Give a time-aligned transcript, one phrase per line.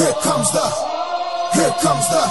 [0.00, 0.64] Here comes the,
[1.52, 2.24] here comes the,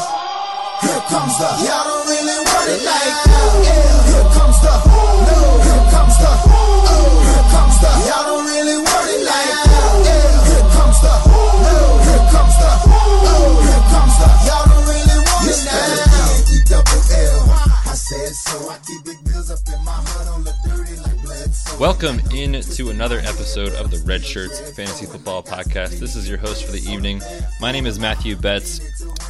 [0.81, 1.49] here comes the.
[1.69, 3.29] Y'all don't really want it like that.
[3.29, 4.09] Oh, yeah.
[4.09, 4.73] Here comes the,
[5.29, 5.37] no.
[5.69, 7.13] Here comes the, oh.
[7.29, 7.91] Here comes the.
[8.09, 9.85] Y'all don't really want it like that.
[9.85, 10.49] Oh, yeah.
[10.49, 11.13] Here comes the,
[11.61, 11.77] no.
[12.09, 13.61] Here comes the, oh.
[13.61, 14.27] Here comes the.
[14.49, 16.08] Y'all don't really want it now.
[21.79, 25.99] Welcome in to another episode of the Redshirts Fantasy Football Podcast.
[25.99, 27.19] This is your host for the evening.
[27.59, 28.79] My name is Matthew Betz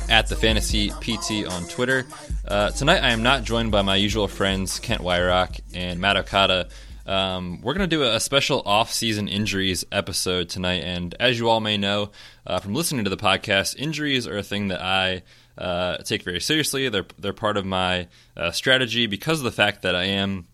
[0.09, 2.05] at the Fantasy PT on Twitter.
[2.45, 6.67] Uh, tonight I am not joined by my usual friends Kent Wyrock and Matt Okada.
[7.05, 11.62] Um, we're going to do a special off-season injuries episode tonight, and as you all
[11.62, 12.12] may know
[12.45, 15.23] uh, from listening to the podcast, injuries are a thing that I
[15.59, 16.90] uh, take very seriously.
[16.90, 20.48] They're they're part of my uh, strategy because of the fact that I am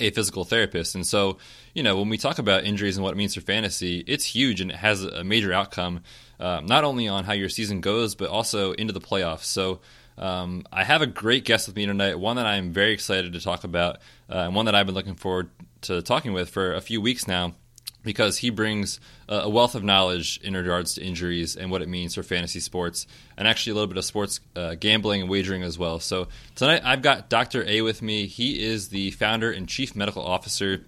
[0.00, 0.94] a physical therapist.
[0.94, 1.38] And so,
[1.74, 4.60] you know, when we talk about injuries and what it means for fantasy, it's huge
[4.60, 6.02] and it has a major outcome,
[6.38, 9.44] um, not only on how your season goes, but also into the playoffs.
[9.44, 9.80] So,
[10.18, 13.40] um, I have a great guest with me tonight, one that I'm very excited to
[13.40, 13.96] talk about,
[14.28, 15.50] uh, and one that I've been looking forward
[15.82, 17.54] to talking with for a few weeks now
[18.02, 22.14] because he brings a wealth of knowledge in regards to injuries and what it means
[22.14, 25.78] for fantasy sports, and actually a little bit of sports uh, gambling and wagering as
[25.78, 26.00] well.
[26.00, 27.64] So tonight I've got Dr.
[27.66, 28.26] A with me.
[28.26, 30.84] He is the founder and chief medical officer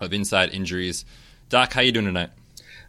[0.00, 1.04] of Inside Injuries.
[1.48, 2.30] Doc, how you doing tonight?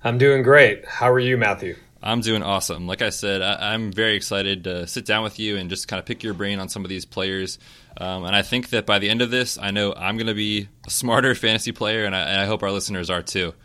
[0.03, 0.85] I'm doing great.
[0.85, 1.75] How are you, Matthew?
[2.05, 2.85] I'm doing awesome.
[2.85, 5.99] Like I said, I, am very excited to sit down with you and just kind
[5.99, 7.57] of pick your brain on some of these players.
[7.97, 10.35] Um, and I think that by the end of this, I know I'm going to
[10.35, 13.55] be a smarter fantasy player, and I, and I hope our listeners are too.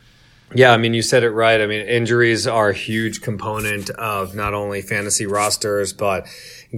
[0.52, 1.60] Yeah, I mean, you said it right.
[1.60, 6.26] I mean, injuries are a huge component of not only fantasy rosters, but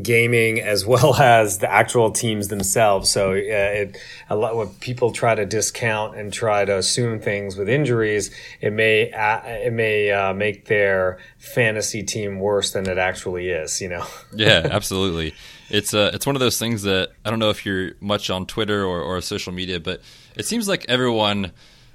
[0.00, 3.10] gaming as well as the actual teams themselves.
[3.10, 7.56] So uh, it, a lot when people try to discount and try to assume things
[7.56, 12.98] with injuries, it may uh, it may uh, make their fantasy team worse than it
[12.98, 13.80] actually is.
[13.80, 14.06] You know?
[14.34, 15.34] yeah, absolutely.
[15.70, 18.44] It's uh, it's one of those things that I don't know if you're much on
[18.44, 20.02] Twitter or, or social media, but
[20.36, 21.52] it seems like everyone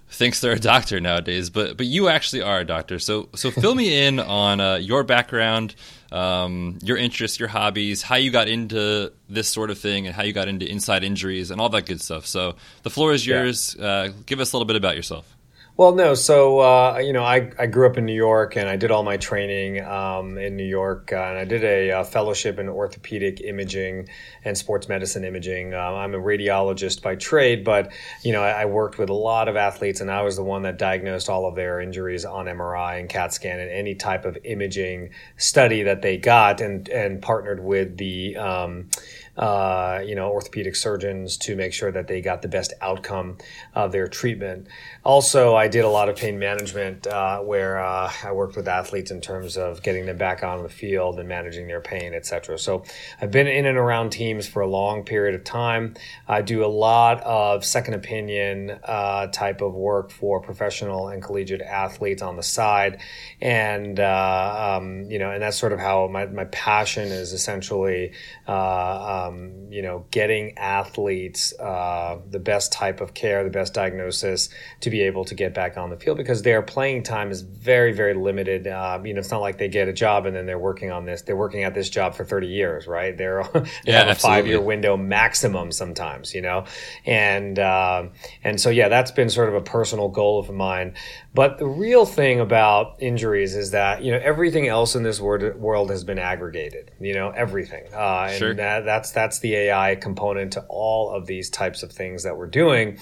[0.09, 3.00] thinks they're a doctor nowadays, but but you actually are a doctor.
[3.00, 5.75] So so fill me in on uh, your background,
[6.12, 10.23] um, your interests, your hobbies, how you got into this sort of thing, and how
[10.23, 12.25] you got into inside injuries and all that good stuff.
[12.25, 13.75] So the floor is yours.
[13.78, 13.85] Yeah.
[13.85, 15.36] Uh, give us a little bit about yourself.
[15.77, 16.15] Well, no.
[16.15, 19.03] So, uh, you know, I, I grew up in New York and I did all
[19.03, 21.13] my training um, in New York.
[21.13, 24.09] Uh, and I did a, a, fellowship in orthopedic imaging
[24.43, 25.75] and sports medicine imaging.
[25.75, 27.91] Uh, I'm a radiologist by trade, but,
[28.23, 30.63] you know, I, I, worked with a lot of athletes and I was the one
[30.63, 34.35] that diagnosed all of their injuries on MRI and CAT scan and any type of
[34.45, 38.89] imaging study that they got and, and partnered with the, um,
[39.37, 43.37] uh, you know, orthopedic surgeons to make sure that they got the best outcome
[43.75, 44.67] of their treatment.
[45.03, 49.11] Also, I did a lot of pain management uh, where uh, I worked with athletes
[49.11, 52.57] in terms of getting them back on the field and managing their pain, etc.
[52.57, 52.83] So
[53.21, 55.93] I've been in and around teams for a long period of time.
[56.27, 61.61] I do a lot of second opinion uh, type of work for professional and collegiate
[61.61, 63.01] athletes on the side,
[63.39, 68.13] and uh, um, you know, and that's sort of how my my passion is essentially.
[68.47, 74.49] Uh, um, you know, getting athletes uh, the best type of care, the best diagnosis
[74.81, 77.91] to be able to get back on the field because their playing time is very,
[77.91, 78.67] very limited.
[78.67, 81.05] Uh, you know, it's not like they get a job and then they're working on
[81.05, 81.21] this.
[81.21, 83.17] They're working at this job for 30 years, right?
[83.17, 86.65] They're, they yeah, have a five year window maximum sometimes, you know?
[87.05, 88.07] And, uh,
[88.44, 90.95] and so, yeah, that's been sort of a personal goal of mine.
[91.37, 95.91] But the real thing about injuries is that, you know, everything else in this world
[95.91, 97.93] has been aggregated, you know, everything.
[97.93, 98.49] Uh, sure.
[98.49, 102.35] And that, that's, that's the AI component to all of these types of things that
[102.35, 102.97] we're doing.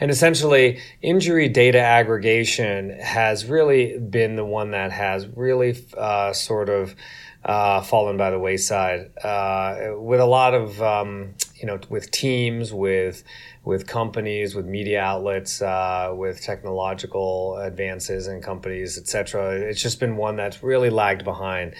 [0.00, 6.70] And essentially, injury data aggregation has really been the one that has really uh, sort
[6.70, 6.96] of
[7.44, 11.34] uh, fallen by the wayside uh, with a lot of, um,
[11.64, 13.24] you know, with teams, with
[13.64, 19.52] with companies, with media outlets, uh, with technological advances in companies, et cetera.
[19.52, 21.74] It's just been one that's really lagged behind.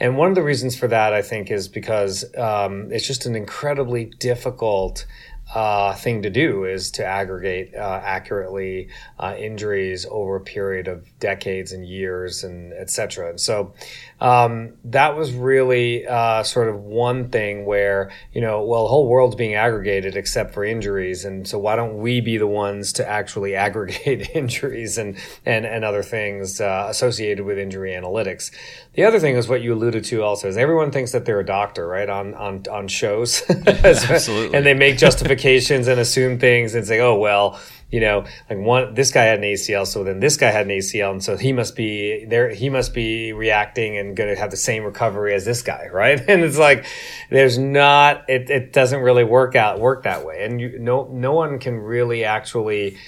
[0.00, 3.36] And one of the reasons for that, I think, is because um, it's just an
[3.36, 5.04] incredibly difficult
[5.54, 8.88] uh, thing to do is to aggregate uh, accurately
[9.18, 13.30] uh, injuries over a period of decades and years and etc.
[13.30, 13.72] And so
[14.20, 19.08] um, that was really uh, sort of one thing where you know well the whole
[19.08, 23.08] world's being aggregated except for injuries and so why don't we be the ones to
[23.08, 28.50] actually aggregate injuries and and, and other things uh, associated with injury analytics
[28.96, 31.46] the other thing is what you alluded to also is everyone thinks that they're a
[31.46, 34.56] doctor right on on, on shows Absolutely.
[34.56, 37.58] and they make justifications and assume things and say oh well
[37.90, 40.72] you know, like one this guy had an ACL, so then this guy had an
[40.72, 42.50] ACL, and so he must be there.
[42.52, 46.20] He must be reacting and going to have the same recovery as this guy, right?
[46.28, 46.84] And it's like
[47.30, 48.28] there's not.
[48.28, 51.78] It, it doesn't really work out work that way, and you, no no one can
[51.78, 52.98] really actually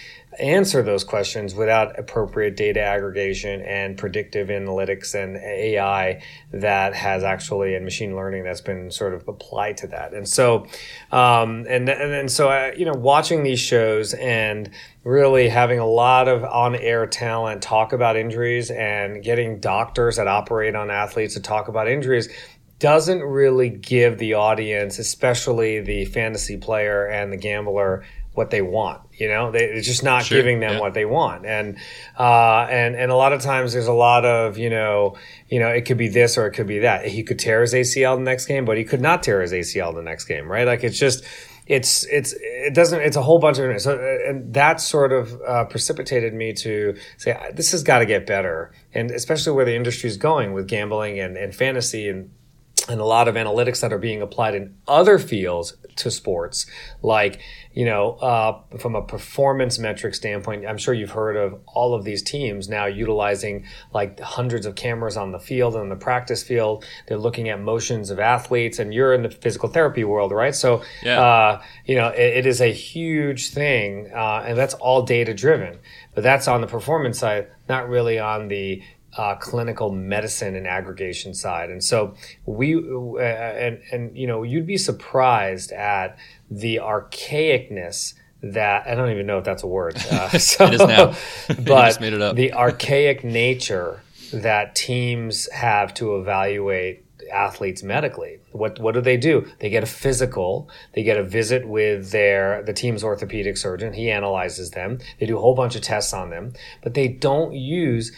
[0.40, 7.75] answer those questions without appropriate data aggregation and predictive analytics and AI that has actually
[7.75, 10.14] and machine learning that's been sort of applied to that.
[10.14, 10.67] And so,
[11.12, 14.70] um, and and then so I, you know, watching these shows and
[15.05, 20.75] really having a lot of on-air talent talk about injuries and getting doctors that operate
[20.75, 22.29] on athletes to talk about injuries
[22.79, 28.05] doesn't really give the audience, especially the fantasy player and the gambler,
[28.35, 29.00] what they want.
[29.19, 30.81] You know, they, it's just not Sure, giving them yeah.
[30.81, 31.76] what they want, and
[32.19, 35.17] uh, and and a lot of times there's a lot of you know,
[35.49, 37.06] you know, it could be this or it could be that.
[37.06, 39.94] He could tear his ACL the next game, but he could not tear his ACL
[39.94, 40.67] the next game, right?
[40.67, 41.25] Like it's just.
[41.67, 45.64] It's it's it doesn't it's a whole bunch of so and that sort of uh,
[45.67, 50.09] precipitated me to say this has got to get better and especially where the industry
[50.09, 52.31] is going with gambling and, and fantasy and
[52.88, 56.67] and a lot of analytics that are being applied in other fields to sports,
[57.02, 57.40] like
[57.75, 62.02] you know, uh, from a performance metric standpoint, I'm sure you've heard of all of
[62.02, 66.85] these teams now utilizing like hundreds of cameras on the field and the practice field.
[67.06, 70.55] They're looking at motions of athletes, and you're in the physical therapy world, right?
[70.56, 71.20] So, Yeah.
[71.20, 75.79] uh, you know, it, it is a huge thing, uh, and that's all data driven.
[76.17, 78.82] But that's on the performance side, not really on the
[79.16, 81.70] uh, clinical medicine and aggregation side.
[81.70, 82.14] And so
[82.46, 86.19] we uh, and and you know you'd be surprised at
[86.50, 89.96] the archaicness that I don't even know if that's a word.
[89.96, 91.14] Uh, so, It is now.
[91.49, 92.37] But just made it up.
[92.37, 94.02] the archaic nature
[94.32, 98.38] that teams have to evaluate athletes medically.
[98.52, 99.46] What what do they do?
[99.60, 100.70] They get a physical.
[100.94, 103.92] They get a visit with their the team's orthopedic surgeon.
[103.92, 104.98] He analyzes them.
[105.19, 108.12] They do a whole bunch of tests on them, but they don't use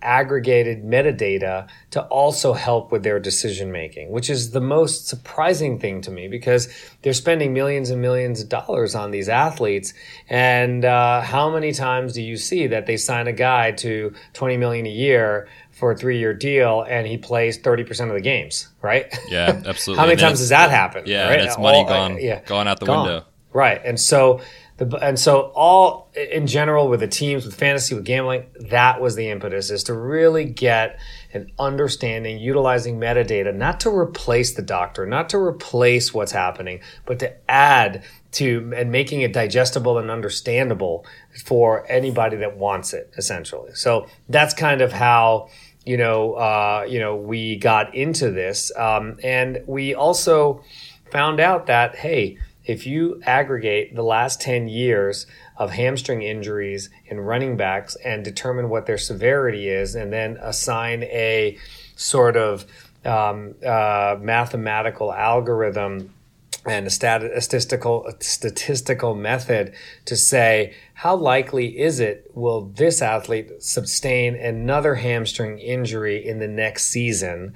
[0.00, 6.00] aggregated metadata to also help with their decision making, which is the most surprising thing
[6.00, 6.68] to me because
[7.02, 9.92] they're spending millions and millions of dollars on these athletes.
[10.28, 14.56] And uh, how many times do you see that they sign a guy to twenty
[14.56, 15.48] million a year?
[15.80, 19.06] For a three-year deal, and he plays thirty percent of the games, right?
[19.28, 19.98] Yeah, absolutely.
[20.00, 21.04] How many And times does that happen?
[21.06, 21.40] Yeah, right?
[21.40, 23.06] it's money All- gone, yeah, gone out the gone.
[23.06, 23.24] window.
[23.52, 24.40] Right, and so
[24.76, 29.16] the and so all in general with the teams, with fantasy, with gambling, that was
[29.16, 31.00] the impetus is to really get
[31.32, 37.18] an understanding, utilizing metadata, not to replace the doctor, not to replace what's happening, but
[37.18, 41.04] to add to and making it digestible and understandable
[41.44, 43.72] for anybody that wants it, essentially.
[43.74, 45.48] So that's kind of how
[45.84, 50.62] you know, uh, you know, we got into this, um, and we also
[51.10, 57.20] found out that hey, if you aggregate the last ten years of hamstring injuries in
[57.20, 61.58] running backs and determine what their severity is, and then assign a
[61.96, 62.66] sort of
[63.04, 66.12] um, uh, mathematical algorithm
[66.66, 69.74] and a, stat- statistical a statistical method
[70.04, 76.48] to say how likely is it will this athlete sustain another hamstring injury in the
[76.48, 77.54] next season?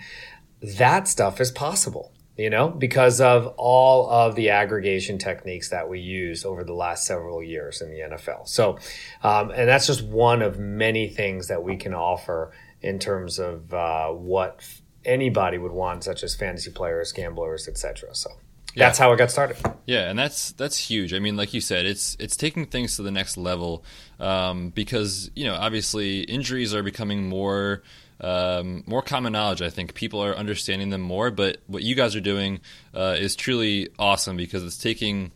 [0.63, 6.01] That stuff is possible you know because of all of the aggregation techniques that we
[6.01, 8.79] use over the last several years in the nfl so
[9.23, 13.73] um, and that's just one of many things that we can offer in terms of
[13.73, 14.65] uh, what
[15.05, 18.31] anybody would want such as fantasy players gamblers etc so
[18.77, 19.57] that's how it got started.
[19.87, 21.15] Yeah, and that's that's huge.
[21.15, 23.85] I mean, like you said, it's it's taking things to the next level
[24.19, 27.83] um, because you know obviously injuries are becoming more
[28.21, 29.63] um, more common knowledge.
[29.63, 31.31] I think people are understanding them more.
[31.31, 32.61] But what you guys are doing
[32.95, 35.33] uh, is truly awesome because it's taking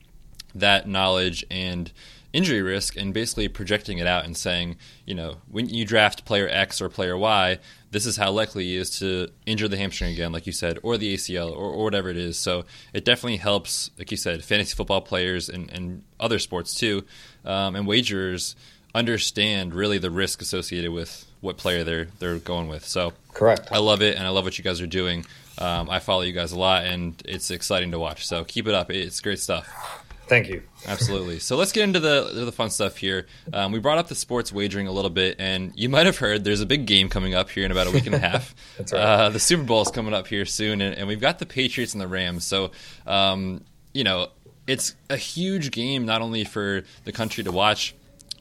[0.55, 1.93] that knowledge and
[2.33, 6.49] injury risk and basically projecting it out and saying, you know, when you draft player
[6.49, 7.59] X or player Y,
[7.91, 10.99] this is how likely he is to injure the hamstring again, like you said, or
[10.99, 12.37] the ACL or, or whatever it is.
[12.37, 17.05] So it definitely helps, like you said, fantasy football players and, and other sports too,
[17.45, 18.55] um, and wagerers
[18.95, 22.85] understand really the risk associated with what player they're they're going with.
[22.85, 23.69] So Correct.
[23.71, 25.25] I love it, and I love what you guys are doing.
[25.57, 28.27] Um, I follow you guys a lot, and it's exciting to watch.
[28.27, 30.05] So keep it up; it's great stuff.
[30.29, 30.63] Thank you.
[30.87, 31.39] Absolutely.
[31.39, 33.27] So let's get into the the fun stuff here.
[33.53, 36.45] Um, we brought up the sports wagering a little bit, and you might have heard
[36.45, 38.55] there's a big game coming up here in about a week and a half.
[38.79, 39.01] That's right.
[39.01, 41.95] Uh, the Super Bowl is coming up here soon, and, and we've got the Patriots
[41.95, 42.45] and the Rams.
[42.45, 42.73] So,
[43.07, 44.29] um, you know,
[44.67, 47.95] it's a huge game not only for the country to watch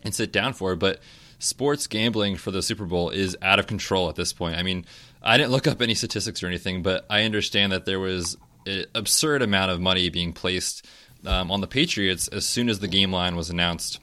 [0.03, 0.99] and sit down for, but
[1.39, 4.57] sports gambling for the Super Bowl is out of control at this point.
[4.57, 4.85] I mean,
[5.21, 8.85] I didn't look up any statistics or anything, but I understand that there was an
[8.93, 10.85] absurd amount of money being placed
[11.27, 13.99] um, on the Patriots as soon as the game line was announced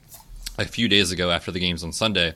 [0.57, 2.35] a few days ago after the games on Sunday.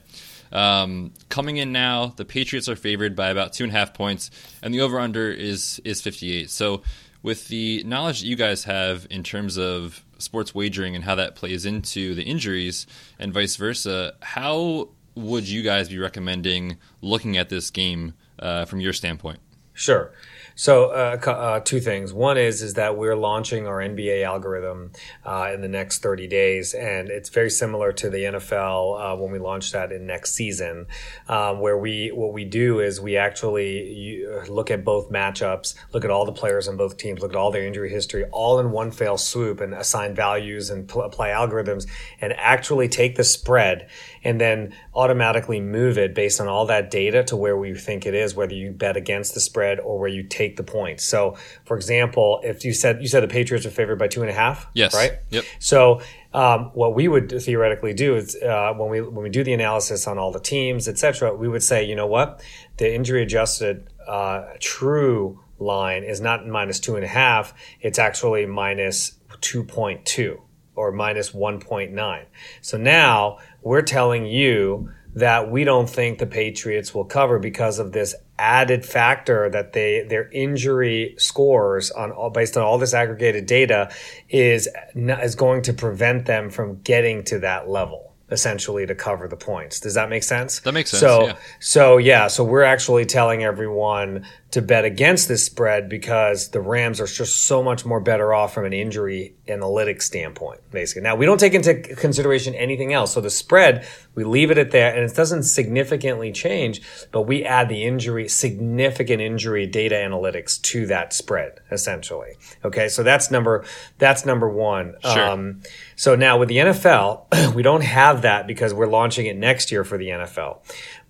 [0.52, 4.30] Um, coming in now, the Patriots are favored by about two and a half points,
[4.62, 6.50] and the over under is is 58.
[6.50, 6.82] So,
[7.22, 11.34] with the knowledge that you guys have in terms of sports wagering and how that
[11.34, 12.86] plays into the injuries
[13.18, 18.80] and vice versa, how would you guys be recommending looking at this game uh, from
[18.80, 19.38] your standpoint?
[19.74, 20.12] Sure.
[20.60, 22.12] So uh, uh, two things.
[22.12, 24.92] One is is that we're launching our NBA algorithm
[25.24, 29.32] uh, in the next 30 days, and it's very similar to the NFL uh, when
[29.32, 30.86] we launch that in next season,
[31.30, 36.10] um, where we what we do is we actually look at both matchups, look at
[36.10, 38.90] all the players on both teams, look at all their injury history, all in one
[38.90, 41.86] fell swoop, and assign values and pl- apply algorithms,
[42.20, 43.88] and actually take the spread
[44.22, 48.14] and then automatically move it based on all that data to where we think it
[48.14, 51.04] is, whether you bet against the spread or where you take the points.
[51.04, 54.30] So, for example, if you said you said the Patriots are favored by two and
[54.30, 55.12] a half, yes, right?
[55.30, 55.44] Yep.
[55.58, 56.00] So,
[56.32, 60.06] um, what we would theoretically do is uh, when we when we do the analysis
[60.06, 62.42] on all the teams, etc., we would say, you know what,
[62.76, 68.46] the injury adjusted uh, true line is not minus two and a half; it's actually
[68.46, 70.40] minus two point two
[70.80, 72.24] or minus 1.9.
[72.62, 77.92] So now we're telling you that we don't think the Patriots will cover because of
[77.92, 83.46] this added factor that they their injury scores on all, based on all this aggregated
[83.46, 83.90] data
[84.28, 89.36] is is going to prevent them from getting to that level essentially to cover the
[89.36, 89.80] points.
[89.80, 90.60] Does that make sense?
[90.60, 91.00] That makes sense.
[91.00, 91.36] So, yeah.
[91.58, 97.00] so yeah, so we're actually telling everyone to bet against this spread because the Rams
[97.00, 101.02] are just so much more better off from an injury analytics standpoint, basically.
[101.02, 103.14] Now, we don't take into consideration anything else.
[103.14, 107.44] So the spread, we leave it at that and it doesn't significantly change, but we
[107.44, 112.32] add the injury, significant injury data analytics to that spread, essentially.
[112.64, 112.88] Okay.
[112.88, 113.64] So that's number,
[113.98, 114.96] that's number one.
[115.02, 115.30] Sure.
[115.30, 115.62] Um,
[115.94, 119.84] so now with the NFL, we don't have that because we're launching it next year
[119.84, 120.58] for the NFL.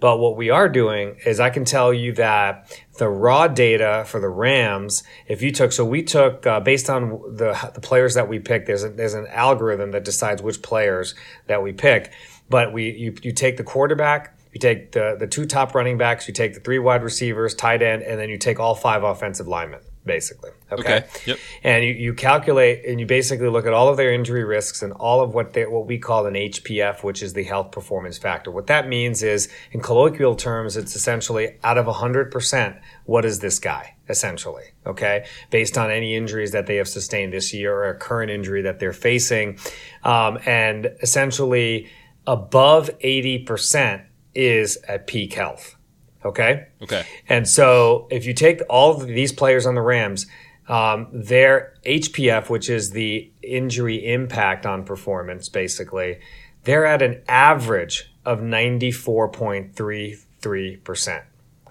[0.01, 4.19] But what we are doing is I can tell you that the raw data for
[4.19, 8.29] the Rams, if you took, so we took uh, based on the the players that
[8.29, 8.67] we picked.
[8.67, 11.15] There's a, there's an algorithm that decides which players
[11.47, 12.13] that we pick.
[12.49, 16.27] But we you you take the quarterback, you take the the two top running backs,
[16.27, 19.47] you take the three wide receivers, tight end, and then you take all five offensive
[19.47, 20.51] linemen basically.
[20.73, 20.81] Okay.
[20.81, 21.07] Okay.
[21.27, 21.39] Yep.
[21.63, 24.93] And you, you calculate and you basically look at all of their injury risks and
[24.95, 28.51] all of what they what we call an HPF, which is the health performance factor.
[28.51, 33.41] What that means is, in colloquial terms, it's essentially out of hundred percent, what is
[33.41, 33.97] this guy?
[34.09, 38.31] Essentially, okay, based on any injuries that they have sustained this year or a current
[38.31, 39.59] injury that they're facing,
[40.03, 41.89] um, and essentially
[42.27, 44.03] above eighty percent
[44.35, 45.77] is at peak health.
[46.25, 46.69] Okay.
[46.83, 47.05] Okay.
[47.29, 50.27] And so if you take all of these players on the Rams,
[50.69, 56.21] um, their HPF, which is the injury impact on performance, basically,
[56.65, 61.23] they're at an average of 94.33%.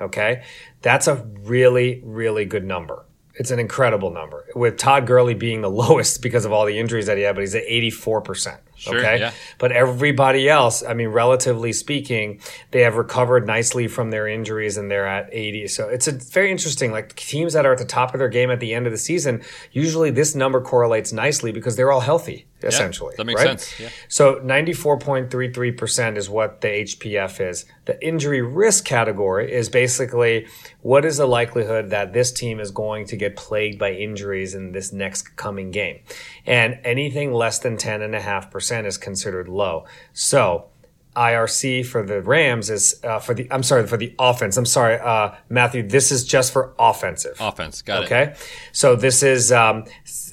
[0.01, 0.44] Okay.
[0.82, 3.06] That's a really, really good number.
[3.36, 7.06] It's an incredible number with Todd Gurley being the lowest because of all the injuries
[7.06, 8.58] that he had, but he's at 84%.
[8.80, 9.20] Sure, okay.
[9.20, 9.34] yeah.
[9.58, 12.40] But everybody else, I mean, relatively speaking,
[12.72, 15.68] they have recovered nicely from their injuries and they're at 80.
[15.68, 18.50] So it's a very interesting, like teams that are at the top of their game
[18.50, 19.42] at the end of the season,
[19.74, 23.16] usually this number correlates nicely because they're all healthy, essentially.
[23.18, 23.60] that makes right?
[23.60, 23.90] sense, yeah.
[24.08, 27.66] So 94.33% is what the HPF is.
[27.84, 30.48] The injury risk category is basically
[30.82, 34.72] what is the likelihood that this team is going to get plagued by injuries in
[34.72, 36.00] this next coming game.
[36.46, 39.86] And anything less than 10.5% is considered low.
[40.14, 40.70] So
[41.16, 44.56] IRC for the Rams is uh, for the I'm sorry for the offense.
[44.58, 45.88] I'm sorry, uh, Matthew.
[45.88, 47.36] This is just for offensive.
[47.40, 47.82] Offense.
[47.82, 48.06] Got it.
[48.06, 48.36] Okay,
[48.72, 49.86] so this is um,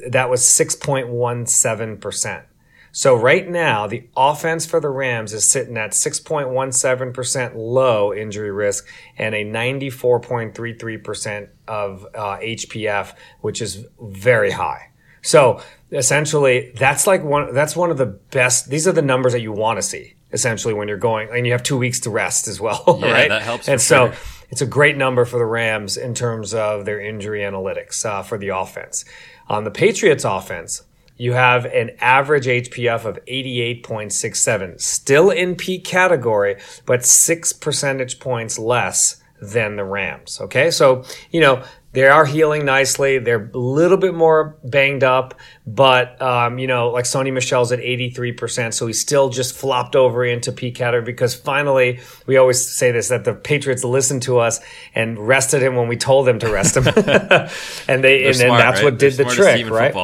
[0.08, 2.44] that was six point one seven percent.
[2.92, 8.88] So right now, the offense for the Rams is sitting at 6.17% low injury risk
[9.18, 13.12] and a 94.33% of uh, HPF,
[13.42, 14.92] which is very high.
[15.26, 15.60] So
[15.92, 17.52] essentially, that's like one.
[17.54, 18.70] That's one of the best.
[18.70, 20.14] These are the numbers that you want to see.
[20.32, 23.28] Essentially, when you're going and you have two weeks to rest as well, Yeah, right?
[23.28, 24.16] that helps And so sure.
[24.50, 28.36] it's a great number for the Rams in terms of their injury analytics uh, for
[28.36, 29.04] the offense.
[29.48, 30.82] On the Patriots offense,
[31.16, 38.58] you have an average HPF of 88.67, still in peak category, but six percentage points
[38.58, 40.40] less than the Rams.
[40.40, 40.70] Okay.
[40.70, 41.62] So, you know,
[41.92, 43.18] they are healing nicely.
[43.18, 45.32] They're a little bit more banged up,
[45.66, 48.74] but, um, you know, like Sony Michel's at 83%.
[48.74, 53.08] So he still just flopped over into peak category because finally, we always say this
[53.08, 54.60] that the Patriots listened to us
[54.94, 56.86] and rested him when we told them to rest him.
[57.88, 58.84] and they, and then smart, that's right?
[58.84, 59.94] what did They're the trick, right?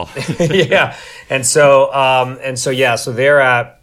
[0.70, 0.96] yeah.
[1.28, 3.81] And so, um, and so, yeah, so they're at,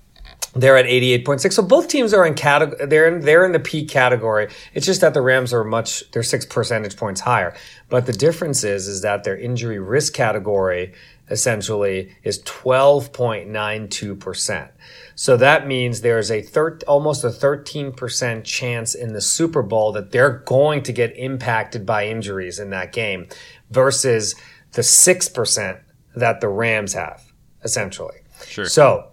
[0.56, 1.54] They're at 88.6.
[1.54, 2.88] So both teams are in category.
[2.88, 4.50] They're in, they're in the peak category.
[4.74, 7.56] It's just that the Rams are much, they're six percentage points higher.
[7.90, 10.94] But the difference is, is that their injury risk category
[11.30, 14.70] essentially is 12.92%.
[15.16, 20.12] So that means there's a thir- almost a 13% chance in the Super Bowl that
[20.12, 23.28] they're going to get impacted by injuries in that game
[23.70, 24.34] versus
[24.72, 25.80] the 6%
[26.16, 27.32] that the Rams have,
[27.64, 28.18] essentially.
[28.48, 28.66] Sure.
[28.66, 29.12] So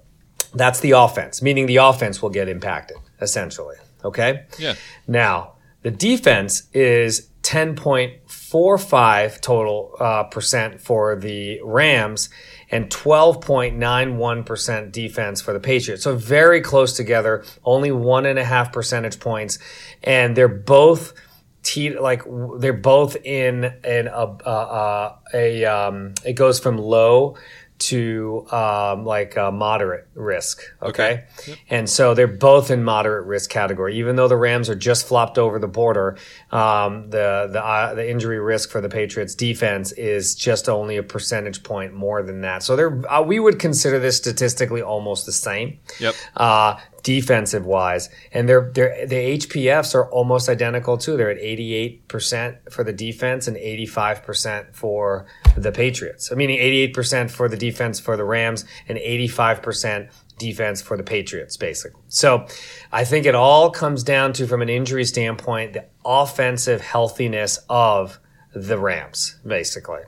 [0.57, 3.77] that's the offense, meaning the offense will get impacted, essentially.
[4.05, 4.47] Okay?
[4.59, 4.75] Yeah.
[5.07, 12.31] Now, the defense is 10.45 total uh, percent for the Rams
[12.73, 16.03] and 12.91% defense for the Patriots.
[16.03, 19.61] So very close together, only one and a half percentage points.
[20.03, 21.13] And they're both.
[21.63, 22.23] Te- like
[22.61, 27.37] they're both in in a uh, uh, a um, it goes from low
[27.79, 30.63] to um, like uh, moderate risk.
[30.83, 31.61] Okay, Okay.
[31.69, 33.99] and so they're both in moderate risk category.
[33.99, 36.17] Even though the Rams are just flopped over the border,
[36.51, 41.03] um, the the uh, the injury risk for the Patriots defense is just only a
[41.03, 42.63] percentage point more than that.
[42.63, 46.15] So they're uh, we would consider this statistically almost the same Yep.
[47.07, 51.17] Defensive wise, and they're they're the HPFs are almost identical too.
[51.17, 56.33] They're at eighty eight percent for the defense and eighty five percent for the Patriots.
[56.33, 60.11] I meaning eighty eight percent for the defense for the Rams and eighty five percent
[60.39, 62.03] defense for the Patriots, basically.
[62.09, 62.49] So
[62.91, 68.19] I think it all comes down to, from an injury standpoint, the offensive healthiness of
[68.57, 70.01] the Rams, basically.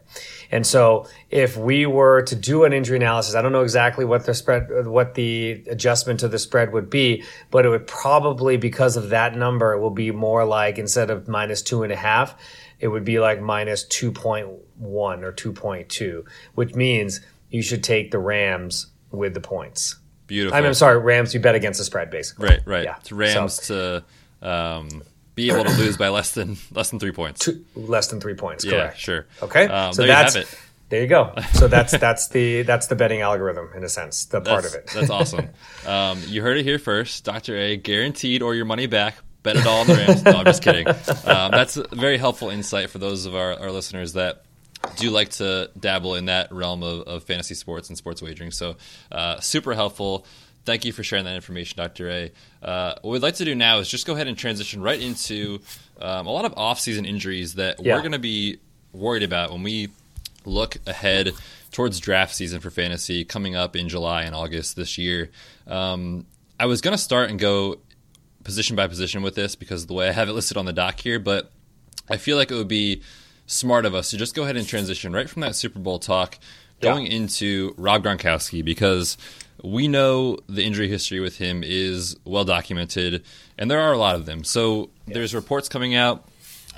[0.50, 4.24] And so if we were to do an injury analysis, I don't know exactly what
[4.24, 8.96] the spread, what the adjustment to the spread would be, but it would probably, because
[8.96, 12.34] of that number, it will be more like instead of minus two and a half,
[12.80, 14.48] it would be like minus 2.1
[14.80, 16.24] or 2.2,
[16.54, 19.96] which means you should take the Rams with the points.
[20.26, 20.56] Beautiful.
[20.56, 22.48] I mean, I'm sorry, Rams, you bet against the spread, basically.
[22.48, 22.84] Right, right.
[22.84, 22.94] Yeah.
[23.04, 24.02] To Rams So-
[24.40, 25.02] to um,
[25.38, 27.40] be able to lose by less than less than three points.
[27.44, 28.98] Two, less than three points, yeah, correct.
[28.98, 29.26] sure.
[29.42, 30.58] Okay, Um, so there you that's have it.
[30.90, 31.32] there you go.
[31.54, 34.90] So that's that's the that's the betting algorithm in a sense, the part of it.
[34.92, 35.48] that's awesome.
[35.86, 37.24] Um, you heard it here first.
[37.24, 37.56] Dr.
[37.56, 39.14] A guaranteed or your money back.
[39.42, 40.22] Bet it all on the Rams.
[40.24, 40.86] No, I'm just kidding.
[40.88, 44.42] Um, that's a very helpful insight for those of our, our listeners that
[44.96, 48.50] do like to dabble in that realm of, of fantasy sports and sports wagering.
[48.50, 48.76] So,
[49.12, 50.26] uh, super helpful.
[50.64, 52.10] Thank you for sharing that information, Dr.
[52.10, 52.32] A.
[52.62, 55.60] Uh, what we'd like to do now is just go ahead and transition right into
[56.00, 57.94] um, a lot of off-season injuries that Yeah.
[57.94, 58.58] we're going to be
[58.92, 59.88] worried about when we
[60.44, 61.32] look ahead
[61.72, 65.30] towards draft season for fantasy coming up in July and August this year.
[65.66, 66.26] Um,
[66.58, 67.76] I was going to start and go
[68.44, 70.72] position by position with this because of the way I have it listed on the
[70.72, 71.50] doc here, but
[72.10, 73.02] I feel like it would be
[73.46, 76.38] smart of us to just go ahead and transition right from that Super Bowl talk
[76.80, 76.92] Yeah.
[76.92, 79.16] going into Rob Gronkowski because
[79.62, 83.24] we know the injury history with him is well documented,
[83.56, 84.44] and there are a lot of them.
[84.44, 86.28] So there's reports coming out.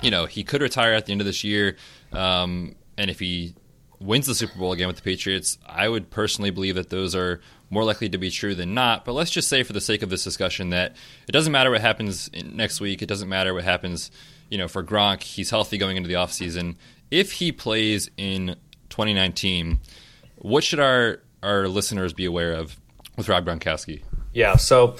[0.01, 1.77] You know, he could retire at the end of this year,
[2.11, 3.53] um, and if he
[3.99, 7.39] wins the Super Bowl again with the Patriots, I would personally believe that those are
[7.69, 9.05] more likely to be true than not.
[9.05, 10.95] But let's just say, for the sake of this discussion, that
[11.27, 13.01] it doesn't matter what happens in, next week.
[13.01, 14.11] It doesn't matter what happens,
[14.49, 15.21] you know, for Gronk.
[15.21, 16.75] He's healthy going into the offseason.
[17.11, 18.55] If he plays in
[18.89, 19.79] 2019,
[20.37, 22.77] what should our our listeners be aware of
[23.17, 24.01] with Rob Gronkowski?
[24.33, 24.55] Yeah.
[24.55, 24.97] So,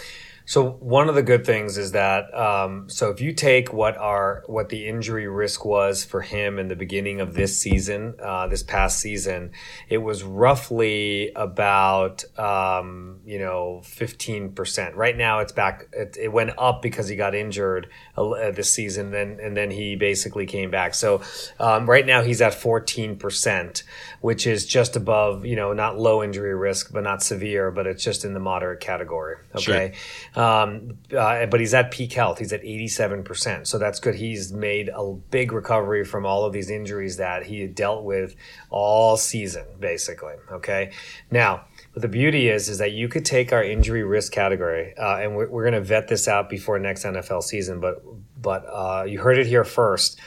[0.52, 4.44] so one of the good things is that um, so if you take what our
[4.48, 8.62] what the injury risk was for him in the beginning of this season, uh, this
[8.62, 9.52] past season,
[9.88, 14.98] it was roughly about um, you know fifteen percent.
[14.98, 15.88] Right now, it's back.
[15.94, 17.88] It, it went up because he got injured
[18.18, 20.96] uh, this season, then and then he basically came back.
[20.96, 21.22] So
[21.62, 23.84] um, right now he's at fourteen percent,
[24.20, 28.04] which is just above you know not low injury risk, but not severe, but it's
[28.04, 29.38] just in the moderate category.
[29.56, 29.94] Okay.
[30.42, 32.40] Um, uh, but he's at peak health.
[32.40, 33.68] He's at 87%.
[33.68, 34.16] So that's good.
[34.16, 38.36] He's made a big recovery from all of these injuries that he had dealt with
[38.72, 40.34] all season, basically.
[40.52, 40.94] Okay.
[41.30, 45.18] Now, but the beauty is, is that you could take our injury risk category, uh,
[45.18, 47.80] and we're, we're going to vet this out before next NFL season.
[47.80, 48.02] But
[48.42, 50.20] but uh, you heard it here first.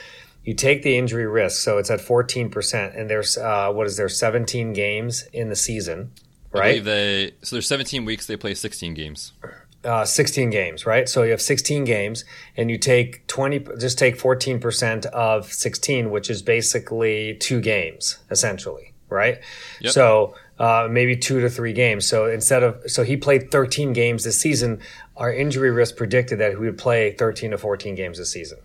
[0.43, 3.97] You take the injury risk, so it's at fourteen percent, and there's uh, what is
[3.97, 6.11] there, seventeen games in the season,
[6.51, 6.83] right?
[6.83, 8.27] they so there's 17 weeks.
[8.27, 9.33] They play 16 games.
[9.85, 11.07] Uh, 16 games, right?
[11.07, 12.25] So you have 16 games,
[12.57, 18.93] and you take 20, just take 14% of 16, which is basically two games, essentially,
[19.09, 19.39] right?
[19.81, 19.93] Yep.
[19.93, 22.05] So uh, maybe two to three games.
[22.05, 24.79] So instead of, so he played 13 games this season.
[25.17, 28.59] Our injury risk predicted that he would play 13 to 14 games this season.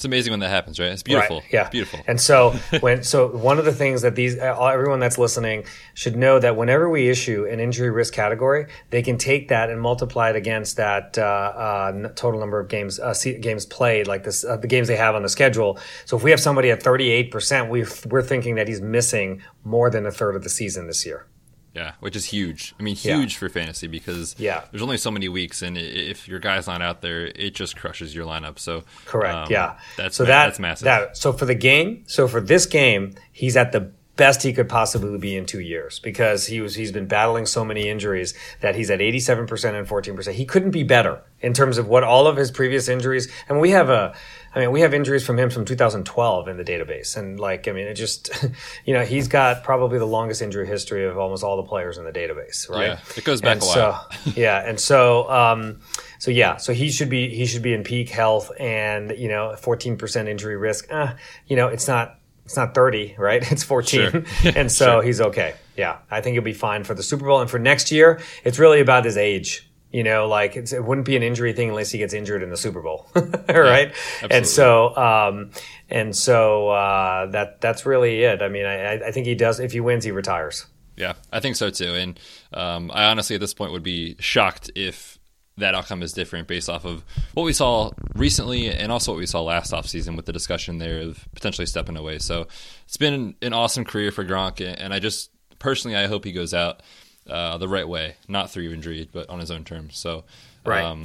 [0.00, 0.92] It's amazing when that happens, right?
[0.92, 1.40] It's beautiful.
[1.40, 2.00] Right, yeah, It's beautiful.
[2.06, 6.16] And so when so one of the things that these uh, everyone that's listening should
[6.16, 10.30] know that whenever we issue an injury risk category, they can take that and multiply
[10.30, 14.56] it against that uh, uh, total number of games uh, games played, like this uh,
[14.56, 15.78] the games they have on the schedule.
[16.06, 19.42] So if we have somebody at thirty eight percent, we we're thinking that he's missing
[19.64, 21.26] more than a third of the season this year.
[21.74, 22.74] Yeah, which is huge.
[22.80, 23.16] I mean, Yeah.
[23.16, 24.62] huge for fantasy because Yeah.
[24.72, 28.12] there's only so many weeks, and if your guy's not out there, it just crushes
[28.14, 28.58] your lineup.
[28.58, 29.34] So Correct.
[29.34, 29.74] um, yeah.
[29.96, 30.84] that's so ma- that, that's massive.
[30.84, 34.68] That so for the game, so for this game, he's at the best he could
[34.68, 38.74] possibly be in two years because he was he's been battling so many injuries that
[38.74, 40.36] he's at 87 percent and 14 percent.
[40.36, 43.28] He couldn't be better in terms of what all of his previous injuries.
[43.48, 44.12] And we have a,
[44.54, 47.72] I mean, we have injuries from him from 2012 in the database, and like I
[47.72, 48.30] mean, it just,
[48.84, 52.04] you know, he's got probably the longest injury history of almost all the players in
[52.04, 52.88] the database, right?
[52.88, 54.08] Yeah, it goes back And a while.
[54.10, 55.80] So, yeah, and so um,
[56.18, 59.54] so yeah, so he should be he should be in peak health, and you know,
[59.56, 60.92] fourteen percent injury risk.
[60.92, 61.14] Uh,
[61.46, 63.48] you know, it's not it's not thirty, right?
[63.52, 64.52] It's fourteen, Sure.
[64.56, 65.02] and so Sure.
[65.02, 65.54] he's okay.
[65.76, 68.58] Yeah, I think he'll be fine for the Super Bowl, and for next year, it's
[68.58, 69.69] really about his age.
[69.92, 72.50] You know, like it's, it wouldn't be an injury thing unless he gets injured in
[72.50, 73.08] the Super Bowl,
[73.48, 73.92] right?
[74.30, 75.50] and so, um,
[75.88, 78.40] and so uh, that that's really it.
[78.40, 79.58] I mean, I, I- I think he does.
[79.58, 80.66] If he wins, he retires.
[80.96, 81.94] Yeah, I think so too.
[81.94, 82.20] And
[82.54, 85.18] um, I honestly, at this point, would be shocked if
[85.56, 89.26] that outcome is different based off of what we saw recently and also what we
[89.26, 92.18] saw last offseason with the discussion there of potentially stepping away.
[92.18, 92.46] So
[92.86, 96.54] it's been an awesome career for Gronk, and I just personally, I hope he goes
[96.54, 96.82] out
[97.30, 99.96] uh, the right way, not through injury, but on his own terms.
[99.98, 100.24] So,
[100.64, 100.84] Right.
[100.84, 101.04] um,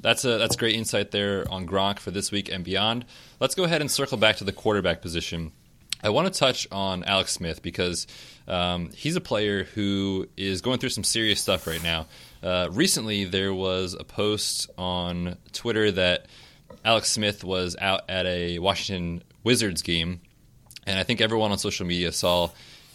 [0.00, 3.04] that's a that's great insight there on Gronk for this week and beyond.
[3.40, 5.52] Let's go ahead and circle back to the quarterback position.
[6.02, 8.06] I want to touch on Alex Smith because
[8.46, 12.06] um, he's a player who is going through some serious stuff right now.
[12.42, 16.26] Uh, recently, there was a post on Twitter that
[16.84, 20.20] Alex Smith was out at a Washington Wizards game,
[20.86, 22.50] and I think everyone on social media saw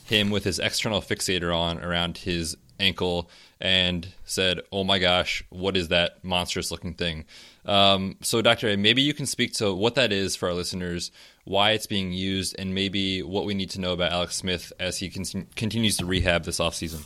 [0.05, 5.77] him with his external fixator on around his ankle and said, "Oh my gosh, what
[5.77, 7.25] is that monstrous looking thing?"
[7.65, 11.11] Um, so, Doctor A, maybe you can speak to what that is for our listeners,
[11.45, 14.97] why it's being used, and maybe what we need to know about Alex Smith as
[14.97, 17.05] he con- continues to rehab this offseason.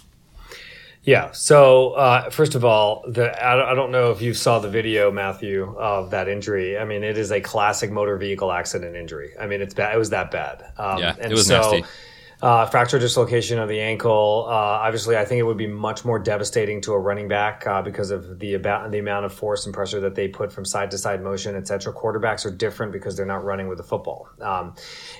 [1.05, 1.31] Yeah.
[1.31, 4.69] So uh, first of all, the I don't, I don't know if you saw the
[4.69, 6.79] video, Matthew, of that injury.
[6.79, 9.33] I mean, it is a classic motor vehicle accident injury.
[9.39, 9.93] I mean, it's bad.
[9.93, 10.65] It was that bad.
[10.77, 11.83] Um, Yeah, and it was so, nasty.
[12.41, 14.45] Uh, fracture dislocation of the ankle.
[14.47, 17.81] Uh, obviously, I think it would be much more devastating to a running back uh,
[17.81, 20.91] because of the about the amount of force and pressure that they put from side
[20.91, 21.93] to side motion, etc.
[21.93, 24.75] Quarterbacks are different because they're not running with the football, um,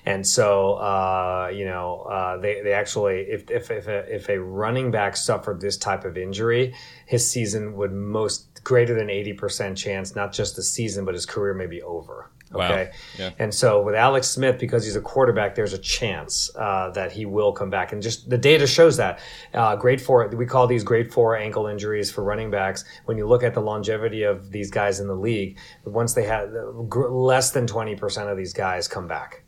[0.06, 4.38] and so uh, you know uh, they they actually if if if a, if a
[4.38, 6.76] running back suffered this type of injury,
[7.06, 11.26] his season would most greater than eighty percent chance, not just the season, but his
[11.26, 12.30] career may be over.
[12.56, 12.72] Wow.
[12.72, 12.92] Okay.
[13.18, 13.32] Yeah.
[13.40, 17.26] And so with Alex Smith, because he's a quarterback, there's a chance uh, that he
[17.26, 17.92] will come back.
[17.92, 19.20] And just the data shows that.
[19.54, 22.84] Uh, grade four, we call these grade four ankle injuries for running backs.
[23.06, 26.50] When you look at the longevity of these guys in the league, once they have
[26.90, 29.44] gr- less than 20% of these guys come back.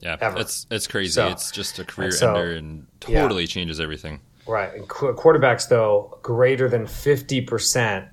[0.00, 0.40] Yeah, Ever.
[0.40, 1.12] it's it's crazy.
[1.12, 3.22] So- it's just a career so, ender and yeah.
[3.22, 4.20] totally changes everything.
[4.46, 4.74] Right.
[4.74, 8.08] And qu- quarterbacks, though, greater than 50%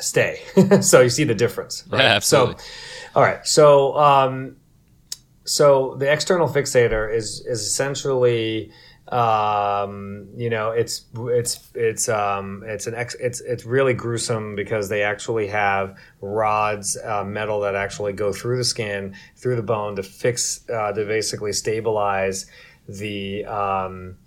[0.00, 0.40] stay.
[0.80, 1.84] so you see the difference.
[1.88, 2.02] Right?
[2.02, 2.56] Yeah, absolutely.
[2.58, 2.64] So,
[3.16, 3.46] all right.
[3.46, 4.56] So, um,
[5.44, 8.72] so the external fixator is is essentially,
[9.08, 14.88] um, you know, it's it's it's um, it's an ex, it's it's really gruesome because
[14.88, 19.96] they actually have rods, uh, metal that actually go through the skin, through the bone
[19.96, 22.46] to fix uh, to basically stabilize
[22.88, 23.44] the.
[23.46, 24.18] Um,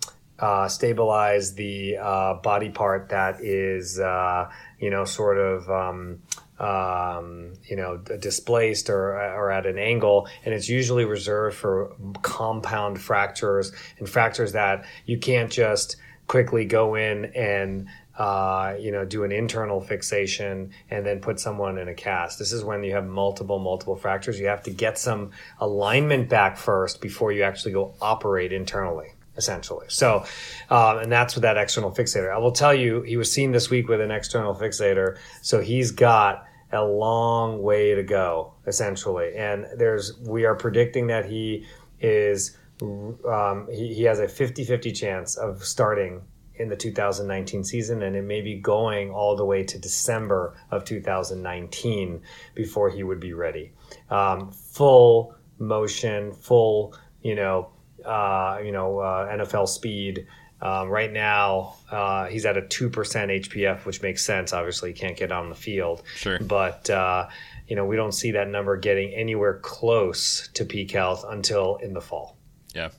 [0.44, 6.22] uh, stabilize the uh, body part that is, uh, you know, sort of, um,
[6.60, 10.28] um, you know, displaced or, or at an angle.
[10.44, 15.96] And it's usually reserved for compound fractures and fractures that you can't just
[16.28, 21.78] quickly go in and uh, you know, do an internal fixation and then put someone
[21.78, 22.38] in a cast.
[22.38, 24.38] This is when you have multiple, multiple fractures.
[24.40, 29.86] You have to get some alignment back first before you actually go operate internally essentially.
[29.90, 30.26] So,
[30.70, 32.34] um, and that's with that external fixator.
[32.34, 35.92] I will tell you, he was seen this week with an external fixator, so he's
[35.92, 39.36] got a long way to go, essentially.
[39.36, 41.66] And there's, we are predicting that he
[42.00, 46.22] is, um, he, he has a 50 50 chance of starting
[46.56, 50.86] in the 2019 season, and it may be going all the way to December of
[50.86, 52.22] 2019
[52.54, 53.72] before he would be ready.
[54.10, 57.70] Um, full motion, full, you know,
[58.06, 60.28] uh, you know, uh, NFL speed.
[60.62, 64.54] Um, right now, uh, he's at a 2% HPF, which makes sense.
[64.54, 66.04] Obviously, he can't get on the field.
[66.16, 66.40] Sure.
[66.40, 67.28] But, uh,
[67.68, 71.94] you know, we don't see that number getting anywhere close to peak health until in
[71.94, 72.38] the fall.
[72.74, 72.90] Yeah.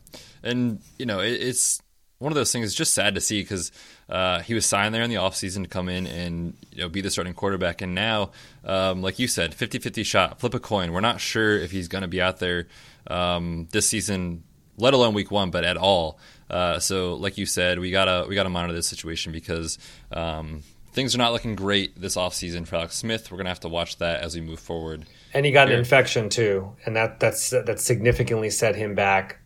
[0.43, 1.81] And, you know, it, it's
[2.19, 3.73] one of those things it's just sad to see because
[4.09, 7.01] uh, he was signed there in the offseason to come in and you know be
[7.01, 8.31] the starting quarterback and now
[8.65, 12.03] um, like you said 50-50 shot flip a coin we're not sure if he's going
[12.03, 12.67] to be out there
[13.09, 14.45] um, this season
[14.77, 16.19] let alone week one but at all
[16.51, 19.79] uh, so like you said we gotta we gotta monitor this situation because
[20.13, 23.61] um, things are not looking great this offseason for alex smith we're going to have
[23.61, 25.75] to watch that as we move forward And he got Here.
[25.75, 29.41] an infection too, and that that's that significantly set him back.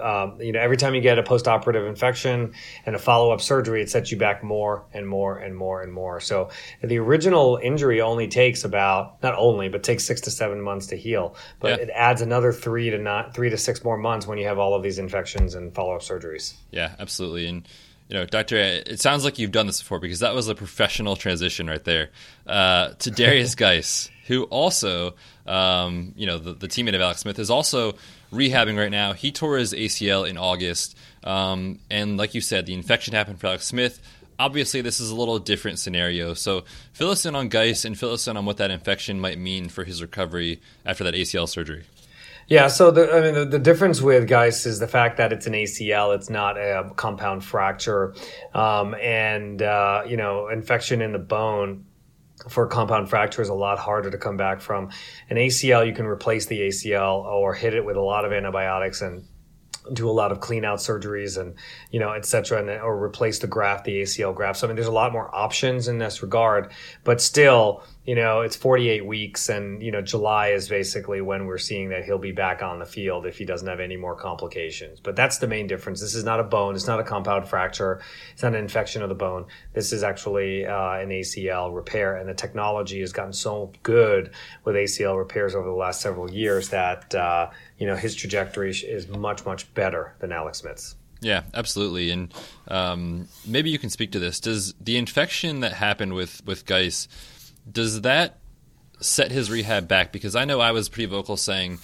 [0.00, 2.52] Um, you know, every time you get a post-operative infection
[2.86, 6.20] and a follow-up surgery, it sets you back more and more and more and more.
[6.20, 6.50] So
[6.82, 10.96] the original injury only takes about not only, but takes six to seven months to
[10.96, 11.36] heal.
[11.60, 11.84] But Yeah.
[11.84, 14.74] it adds another three to not three to six more months when you have all
[14.74, 16.54] of these infections and follow-up surgeries.
[16.70, 17.46] Yeah, absolutely.
[17.46, 17.68] And
[18.08, 21.14] you know, Doctor, it sounds like you've done this before because that was a professional
[21.14, 22.10] transition right there
[22.44, 25.14] uh, to Derrius Guice, who also,
[25.46, 27.94] um, you know, the, the teammate of Alex Smith is also
[28.32, 29.12] rehabbing right now.
[29.12, 33.48] He tore his ACL in August, um, and like you said, the infection happened for
[33.48, 34.00] Alex Smith.
[34.38, 36.32] Obviously, this is a little different scenario.
[36.32, 39.38] So, fill us in on Guice and fill us in on what that infection might
[39.38, 41.84] mean for his recovery after that ACL surgery.
[42.50, 45.46] Yeah, so the I mean the, the difference with Guice is the fact that it's
[45.46, 48.12] an ACL, it's not a compound fracture,
[48.54, 51.84] um, and uh, you know infection in the bone
[52.48, 54.90] for compound fracture is a lot harder to come back from.
[55.28, 59.02] An ACL, you can replace the ACL or hit it with a lot of antibiotics
[59.02, 59.24] and
[59.92, 61.54] do a lot of clean out surgeries and
[61.90, 64.76] you know et cetera and or replace the graft the acl graft so i mean
[64.76, 66.70] there's a lot more options in this regard
[67.02, 71.58] but still you know it's 48 weeks and you know july is basically when we're
[71.58, 74.98] seeing that he'll be back on the field if he doesn't have any more complications.
[74.98, 76.00] But that's the main difference.
[76.00, 76.74] This is not a bone.
[76.74, 78.00] It's not a compound fracture.
[78.32, 79.46] It's not an infection of the bone.
[79.74, 82.16] This is actually uh, an acl repair.
[82.16, 84.32] And the technology has gotten so good
[84.64, 89.06] with acl repairs over the last several years that uh, you know his trajectory is
[89.06, 90.96] much much better than alex smith's.
[91.22, 92.10] Yeah, absolutely.
[92.10, 92.34] And
[92.66, 94.40] um, maybe you can speak to this.
[94.40, 97.06] Does the infection that happened with with Guice
[97.70, 98.38] does that
[99.00, 100.12] set his rehab back?
[100.12, 101.78] Because I know I was pretty vocal saying,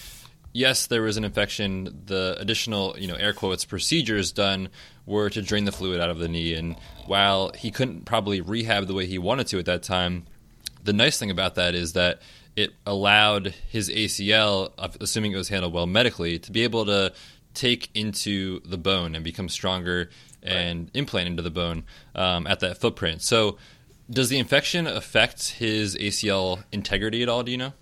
[0.52, 2.02] yes, there was an infection.
[2.06, 4.68] The additional, you know, air quotes procedures done
[5.04, 6.54] were to drain the fluid out of the knee.
[6.54, 10.26] And while he couldn't probably rehab the way he wanted to at that time,
[10.82, 12.20] the nice thing about that is that
[12.56, 17.12] it allowed his ACL, assuming it was handled well medically, to be able to
[17.52, 20.10] take into the bone and become stronger
[20.42, 23.20] and implant into the bone um, at that footprint.
[23.20, 23.58] So,
[24.08, 27.42] does the infection affect his ACL integrity at all?
[27.42, 27.72] Do you know?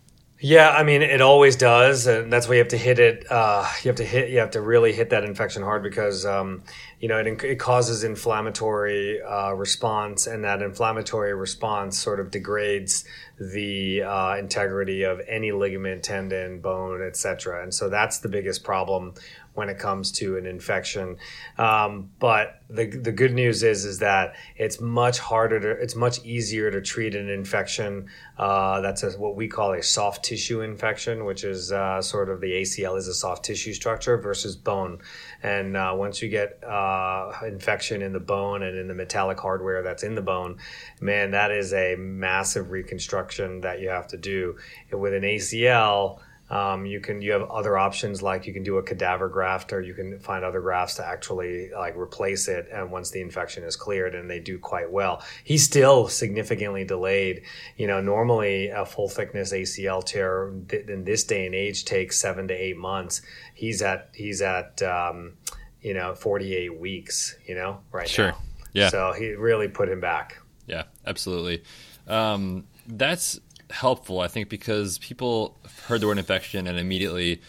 [0.41, 3.25] Yeah, I mean, it always does, and that's why you have to hit it.
[3.31, 4.29] Uh, you have to hit.
[4.29, 6.65] You have to really hit that infection hard because um,
[7.01, 13.07] you know it, it causes inflammatory uh, response, and that inflammatory response sort of degrades
[13.41, 17.63] the uh, integrity of any ligament, tendon, bone, etc.
[17.63, 19.15] And so that's the biggest problem
[19.55, 21.17] when it comes to an infection.
[21.59, 26.25] Um, but the the good news is is that it's much harder to it's much
[26.25, 31.25] easier to treat an infection uh, that's a, what we call a soft tissue infection,
[31.25, 34.99] which is uh, sort of the ACL is a soft tissue structure versus bone.
[35.43, 39.83] And uh, once you get uh, infection in the bone and in the metallic hardware
[39.83, 40.59] that's in the bone,
[41.01, 44.57] man, that is a massive reconstruction that you have to do.
[44.91, 46.19] And with an ACL,
[46.51, 49.81] um, you can you have other options like you can do a cadaver graft or
[49.81, 53.77] you can find other grafts to actually like replace it and once the infection is
[53.77, 57.43] cleared and they do quite well he's still significantly delayed
[57.79, 60.53] you know normally a full thickness acl tear
[60.89, 63.23] in this day and age takes seven to eight months
[63.55, 65.33] he's at he's at um,
[65.81, 68.29] you know 48 weeks you know right Sure.
[68.33, 68.39] now
[68.75, 68.89] Yeah.
[68.91, 71.63] so he really put him back Yeah, absolutely.
[72.07, 73.41] Um, that's
[73.75, 77.41] helpful, I think, because people heard the word infection and immediately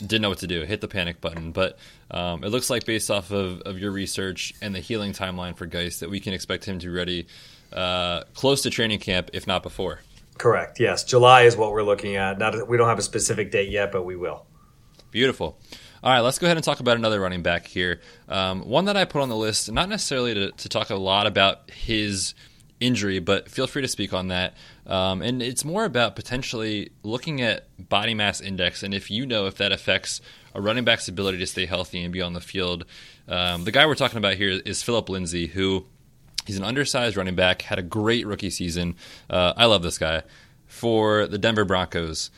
[0.00, 1.52] didn't know what to do, hit the panic button.
[1.52, 1.78] But
[2.10, 5.66] um, it looks like, based off of, of your research and the healing timeline for
[5.66, 7.26] Guice, that we can expect him to be ready
[7.72, 10.00] uh, close to training camp, if not before.
[10.38, 13.70] correct yes july is what we're looking at not we don't have a specific date
[13.70, 14.44] yet but we will
[15.10, 15.58] Beautiful.
[16.02, 18.00] All right, let's go ahead and talk about another running back here.
[18.28, 21.26] Um, one that I put on the list, not necessarily to, to talk a lot
[21.26, 22.34] about his
[22.80, 24.54] injury, but feel free to speak on that.
[24.86, 29.46] Um, and it's more about potentially looking at body mass index and if you know
[29.46, 30.20] if that affects
[30.54, 32.84] a running back's ability to stay healthy and be on the field.
[33.28, 35.86] Um, the guy we're talking about here is Phillip Lindsay, who
[36.46, 38.94] he's an undersized running back, had a great rookie season.
[39.28, 40.22] Uh, I love this guy
[40.66, 42.30] for the Denver Broncos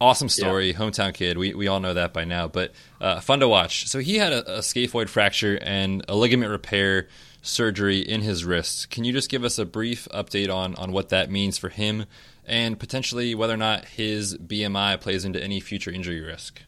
[0.00, 0.76] Awesome story, yeah.
[0.76, 1.38] hometown kid.
[1.38, 3.88] We, we all know that by now, but uh, fun to watch.
[3.88, 7.08] So he had a, a scaphoid fracture and a ligament repair
[7.44, 8.90] surgery in his wrist.
[8.90, 12.06] Can you just give us a brief update on on what that means for him
[12.46, 16.62] and potentially whether or not his BMI plays into any future injury risk?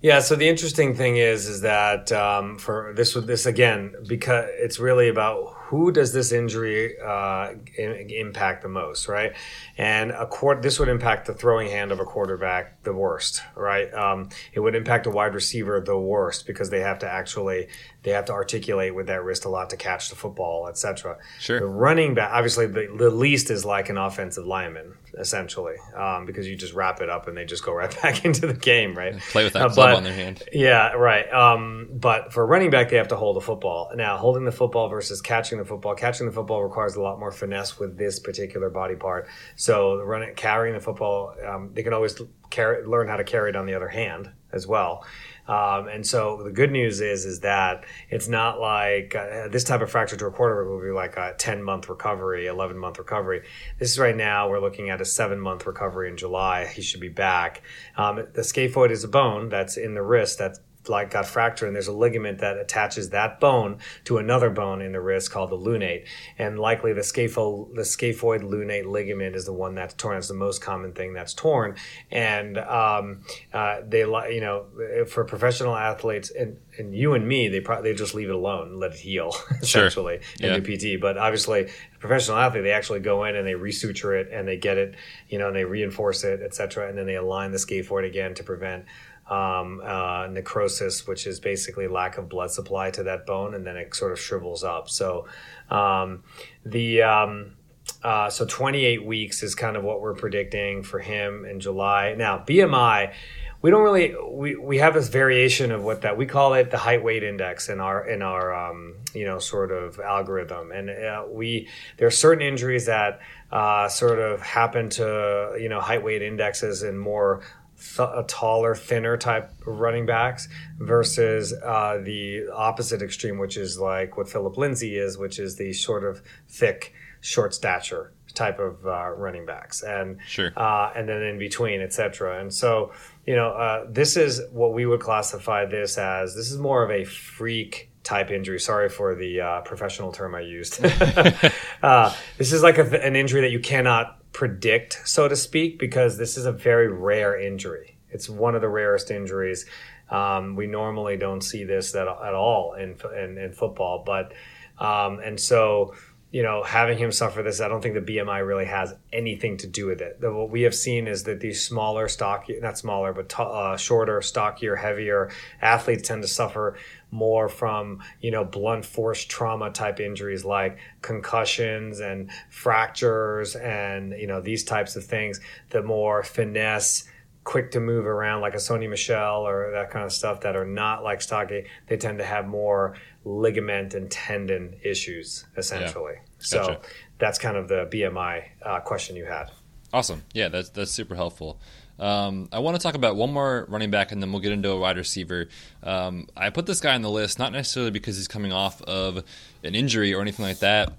[0.00, 0.20] Yeah.
[0.20, 5.08] So the interesting thing is, is that um, for this, this again, because it's really
[5.08, 9.34] about who does this injury uh, impact the most, right?
[9.78, 13.92] And a court, this would impact the throwing hand of a quarterback the worst, right?
[13.94, 17.68] Um, it would impact a wide receiver the worst because they have to actually
[18.02, 21.18] they have to articulate with that wrist a lot to catch the football, etc.
[21.38, 21.60] Sure.
[21.60, 26.48] The running back, obviously, the, the least is like an offensive lineman, essentially, um, because
[26.48, 29.18] you just wrap it up and they just go right back into the game, right?
[29.30, 30.42] Play with that uh, club on their hand.
[30.52, 31.30] Yeah, right.
[31.32, 33.90] Um, but for running back, they have to hold the football.
[33.94, 37.32] Now, holding the football versus catching the football, catching the football requires a lot more
[37.32, 39.28] finesse with this particular body part.
[39.56, 42.20] So, running, carrying the football, um, they can always
[42.50, 45.04] carry, learn how to carry it on the other hand as well.
[45.50, 49.80] Um, and so the good news is is that it's not like uh, this type
[49.80, 53.42] of fracture to a quarter will be like a 10 month recovery, 11 month recovery.
[53.80, 56.66] This is right now we're looking at a seven month recovery in July.
[56.66, 57.62] He should be back.
[57.96, 60.60] Um, the scaphoid is a bone that's in the wrist that's
[60.90, 64.92] like got fractured and there's a ligament that attaches that bone to another bone in
[64.92, 66.04] the wrist called the lunate
[66.38, 70.34] and likely the scapho the scaphoid lunate ligament is the one that's torn it's the
[70.34, 71.74] most common thing that's torn
[72.10, 73.20] and um,
[73.54, 74.66] uh, they you know
[75.06, 78.68] for professional athletes and and you and me they probably they just leave it alone
[78.68, 80.50] and let it heal essentially sure.
[80.50, 80.76] and yeah.
[80.76, 84.48] do PT but obviously professional athlete they actually go in and they resuture it and
[84.48, 84.94] they get it
[85.28, 88.42] you know and they reinforce it etc and then they align the scaphoid again to
[88.42, 88.84] prevent
[89.30, 93.76] um, uh, necrosis, which is basically lack of blood supply to that bone, and then
[93.76, 94.90] it sort of shrivels up.
[94.90, 95.28] So
[95.70, 96.24] um,
[96.64, 97.56] the um,
[98.02, 102.14] uh, so 28 weeks is kind of what we're predicting for him in July.
[102.18, 103.14] Now BMI,
[103.62, 106.78] we don't really we, we have this variation of what that we call it the
[106.78, 111.24] height weight index in our in our um, you know sort of algorithm, and uh,
[111.30, 113.20] we there are certain injuries that
[113.52, 117.42] uh, sort of happen to you know height weight indexes in more
[117.80, 124.28] th- taller, thinner type running backs versus uh, the opposite extreme, which is like what
[124.28, 129.44] Phillip Lindsay is, which is the sort of thick, short stature type of uh, running
[129.46, 132.40] backs, and sure, uh, and then in between, etc.
[132.40, 132.92] And so,
[133.26, 136.34] you know, uh, this is what we would classify this as.
[136.34, 138.60] This is more of a freak type injury.
[138.60, 140.84] Sorry for the uh, professional term I used.
[141.82, 146.18] uh, this is like a, an injury that you cannot predict, so to speak, because
[146.18, 147.98] this is a very rare injury.
[148.10, 149.66] It's one of the rarest injuries.
[150.10, 154.32] Um, we normally don't see this at, at all in, in, in football, but
[154.78, 155.94] um, and so
[156.30, 159.66] you know having him suffer this, I don't think the BMI really has anything to
[159.66, 160.18] do with it.
[160.20, 164.22] What we have seen is that these smaller, stock, not smaller, but t- uh, shorter,
[164.22, 166.76] stockier, heavier athletes tend to suffer
[167.10, 174.26] more from you know blunt force trauma type injuries like concussions and fractures and you
[174.26, 175.40] know these types of things
[175.70, 177.08] the more finesse
[177.44, 180.66] quick to move around like a Sony Michel or that kind of stuff that are
[180.66, 186.20] not like stocky they tend to have more ligament and tendon issues essentially yeah.
[186.38, 186.80] so
[187.18, 189.50] that's kind of the bmi uh, question you had
[189.92, 191.60] awesome yeah that's that's super helpful
[192.00, 194.70] um, I want to talk about one more running back, and then we'll get into
[194.70, 195.48] a wide receiver.
[195.82, 199.22] Um, I put this guy on the list not necessarily because he's coming off of
[199.62, 200.94] an injury or anything like that.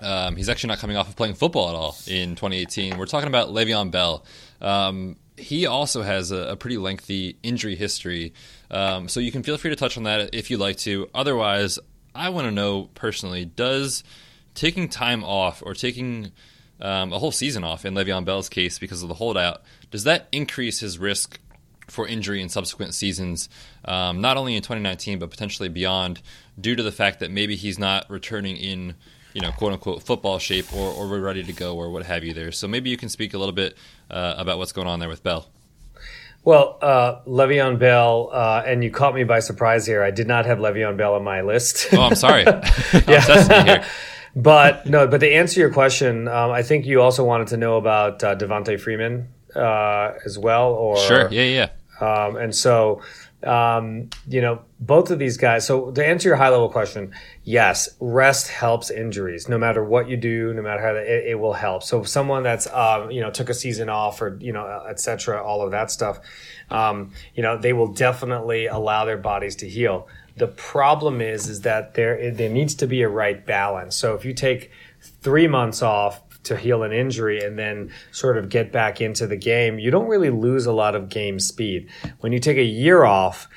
[0.00, 2.98] Um, he's actually not coming off of playing football at all in 2018.
[2.98, 4.24] We're talking about Le'Veon Bell.
[4.60, 8.32] Um, he also has a, a, pretty lengthy injury history,
[8.70, 11.08] um, so you can feel free to touch on that if you'd like to.
[11.14, 11.78] Otherwise,
[12.14, 14.04] I want to know personally: Does
[14.54, 16.32] taking time off or taking
[16.80, 20.28] um, a whole season off in Le'Veon Bell's case because of the holdout, does that
[20.32, 21.38] increase his risk
[21.88, 23.48] for injury in subsequent seasons,
[23.84, 26.20] um, not only in 2019 but potentially beyond,
[26.60, 28.94] due to the fact that maybe he's not returning in,
[29.32, 32.24] you know, quote unquote football shape or, or we're ready to go or what have
[32.24, 32.52] you there.
[32.52, 33.76] So maybe you can speak a little bit
[34.10, 35.46] uh, about what's going on there with Bell.
[36.44, 40.02] Well, uh, Le'Veon Bell, uh, and you caught me by surprise here.
[40.02, 41.88] I did not have Le'Veon Bell on my list.
[41.92, 42.44] oh, I'm sorry.
[43.06, 43.86] yeah.
[44.34, 47.76] but no, but to answer your question, um, I think you also wanted to know
[47.76, 51.68] about uh, Devonta Freeman uh, as well, or sure, yeah, yeah.
[52.00, 53.02] Um, and so,
[53.44, 55.66] um, you know, both of these guys.
[55.66, 57.12] So to answer your high level question,
[57.44, 59.48] yes, rest helps injuries.
[59.48, 61.82] No matter what you do, no matter how it, it will help.
[61.84, 65.42] So someone that's um, you know took a season off or you know etc.
[65.42, 66.18] All of that stuff,
[66.70, 70.08] um, you know, they will definitely allow their bodies to heal.
[70.36, 73.94] The problem is, is that there there needs to be a right balance.
[73.96, 74.70] So if you take
[75.00, 79.36] three months off to heal an injury and then sort of get back into the
[79.36, 81.88] game, you don't really lose a lot of game speed.
[82.20, 83.48] When you take a year off,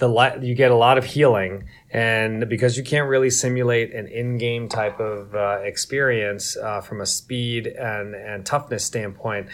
[0.00, 4.68] the you get a lot of healing, and because you can't really simulate an in-game
[4.68, 9.48] type of uh, experience uh, from a speed and and toughness standpoint,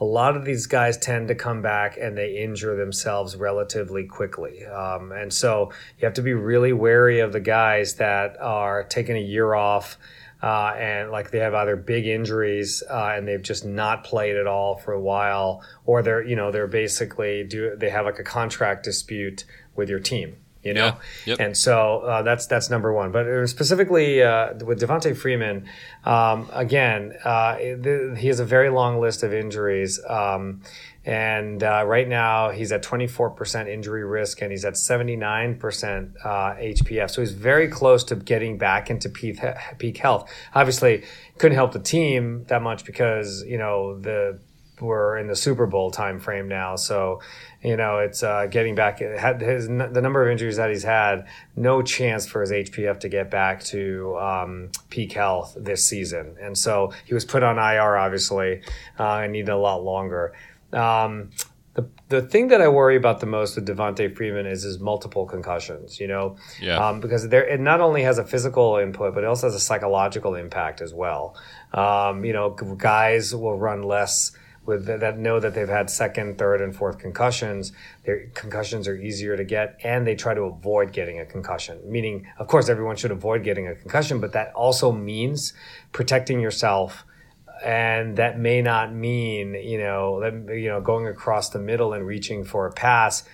[0.00, 4.66] a lot of these guys tend to come back and they injure themselves relatively quickly.
[4.66, 9.16] Um, and so you have to be really wary of the guys that are taking
[9.16, 9.96] a year off
[10.44, 14.46] uh, and like they have either big injuries uh, and they've just not played at
[14.46, 18.22] all for a while, or they're you know they're basically do they have like a
[18.22, 20.36] contract dispute with your team.
[20.62, 21.40] You know, yeah, yep.
[21.40, 23.10] and so uh, that's that's number one.
[23.10, 25.66] But uh, specifically uh, with Devonta Freeman,
[26.04, 29.98] um, again, uh, he has a very long list of injuries.
[30.06, 30.60] Um,
[31.04, 37.10] and uh, right now, he's at 24% injury risk and he's at 79% uh, HPF.
[37.10, 39.38] So he's very close to getting back into peak,
[39.78, 40.30] peak health.
[40.54, 41.04] Obviously,
[41.38, 44.38] couldn't help the team that much because, you know, the
[44.80, 46.76] we're in the Super Bowl time frame now.
[46.76, 47.20] So,
[47.62, 48.98] you know, it's uh, getting back.
[48.98, 53.08] Had his the number of injuries that he's had, no chance for his HPF to
[53.08, 56.36] get back to um, peak health this season.
[56.40, 58.62] And so he was put on IR, obviously,
[58.98, 60.34] uh, and needed a lot longer.
[60.74, 61.30] Um,
[61.74, 65.26] the, the thing that I worry about the most with Devonta Freeman is his multiple
[65.26, 66.76] concussions, you know, yeah.
[66.76, 69.60] Um, because there it not only has a physical input, but it also has a
[69.60, 71.36] psychological impact as well.
[71.72, 74.32] Um, you know, guys will run less
[74.66, 77.72] with that know that they've had second, third, and fourth concussions.
[78.04, 81.80] Their concussions are easier to get, and they try to avoid getting a concussion.
[81.84, 85.52] Meaning, of course, everyone should avoid getting a concussion, but that also means
[85.92, 87.04] protecting yourself
[87.64, 92.06] and that may not mean you know that you know going across the middle and
[92.06, 93.24] reaching for a pass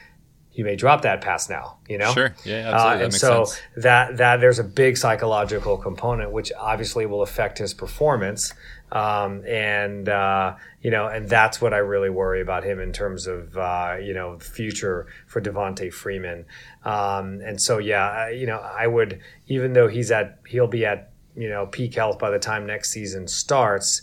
[0.52, 3.00] you may drop that pass now you know sure yeah absolutely.
[3.00, 3.60] Uh, and so sense.
[3.76, 8.54] that that there's a big psychological component which obviously will affect his performance
[8.92, 13.26] um, and uh, you know and that's what I really worry about him in terms
[13.26, 16.44] of uh, you know future for Devonta Freeman
[16.84, 21.12] um, and so yeah you know I would even though he's at he'll be at
[21.36, 24.02] you know peak health by the time next season starts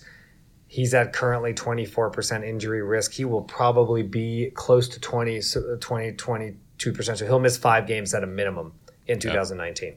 [0.68, 3.14] He's at currently 24% injury risk.
[3.14, 5.42] He will probably be close to 20,
[5.80, 7.18] 20 22%.
[7.18, 8.74] So he'll miss five games at a minimum
[9.08, 9.96] in 2019.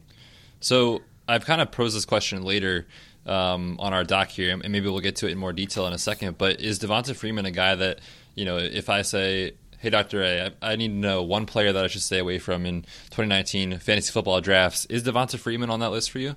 [0.61, 2.87] So I've kind of posed this question later
[3.27, 5.93] um, on our doc here, and maybe we'll get to it in more detail in
[5.93, 6.39] a second.
[6.39, 8.01] But is Devonta Freeman a guy that,
[8.35, 10.23] you know, if I say, hey, Dr.
[10.23, 12.83] A, I, I need to know one player that I should stay away from in
[13.11, 16.37] 2019 fantasy football drafts, is Devonta Freeman on that list for you?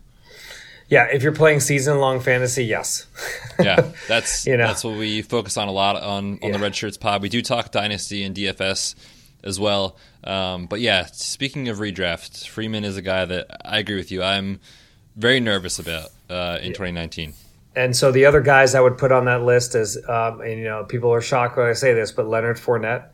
[0.89, 3.07] Yeah, if you're playing season long fantasy, yes.
[3.59, 4.67] yeah, that's you know.
[4.67, 6.57] that's what we focus on a lot on on yeah.
[6.57, 7.21] the Redshirts pod.
[7.21, 8.95] We do talk dynasty and DFS
[9.43, 9.97] as well.
[10.23, 14.23] Um, but yeah, speaking of redraft, Freeman is a guy that I agree with you.
[14.23, 14.59] I'm
[15.15, 16.77] very nervous about uh, in yeah.
[16.77, 17.33] 2019.
[17.75, 20.65] And so the other guys I would put on that list is, um, and you
[20.65, 23.09] know, people are shocked when I say this, but Leonard Fournette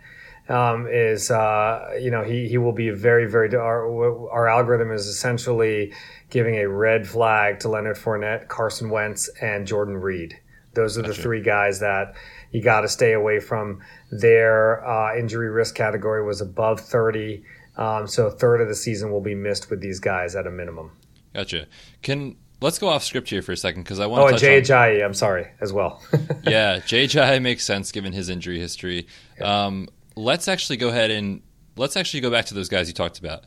[0.50, 3.56] um, is, uh, you know, he he will be very very.
[3.56, 5.94] Our, our algorithm is essentially
[6.30, 10.40] giving a red flag to Leonard Fournette, Carson Wentz, and Jordan Reed.
[10.74, 12.14] Those are the three guys that
[12.52, 13.82] you got to stay away from.
[14.12, 17.44] Their uh, injury risk category was above 30.
[17.76, 20.52] Um, so a third of the season will be missed with these guys at a
[20.52, 20.92] minimum.
[21.34, 21.68] Gotcha.
[22.02, 24.38] Can let's go off script here for a second because I want.
[24.38, 26.02] To Oh, and JHI, I'm sorry as well.
[26.44, 29.08] yeah, JHI makes sense given his injury history.
[29.42, 29.88] Um,
[30.20, 31.42] let's actually go ahead and
[31.78, 33.46] let's actually go back to those guys you talked about.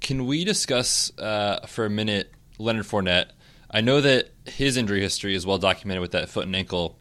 [0.00, 3.30] Can we discuss uh, for a minute Leonard Fournette?
[3.70, 6.98] I know that his injury history is well documented with that foot and ankle,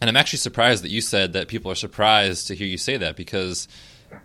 [0.00, 2.96] and I'm actually surprised that you said that people are surprised to hear you say
[2.96, 3.68] that because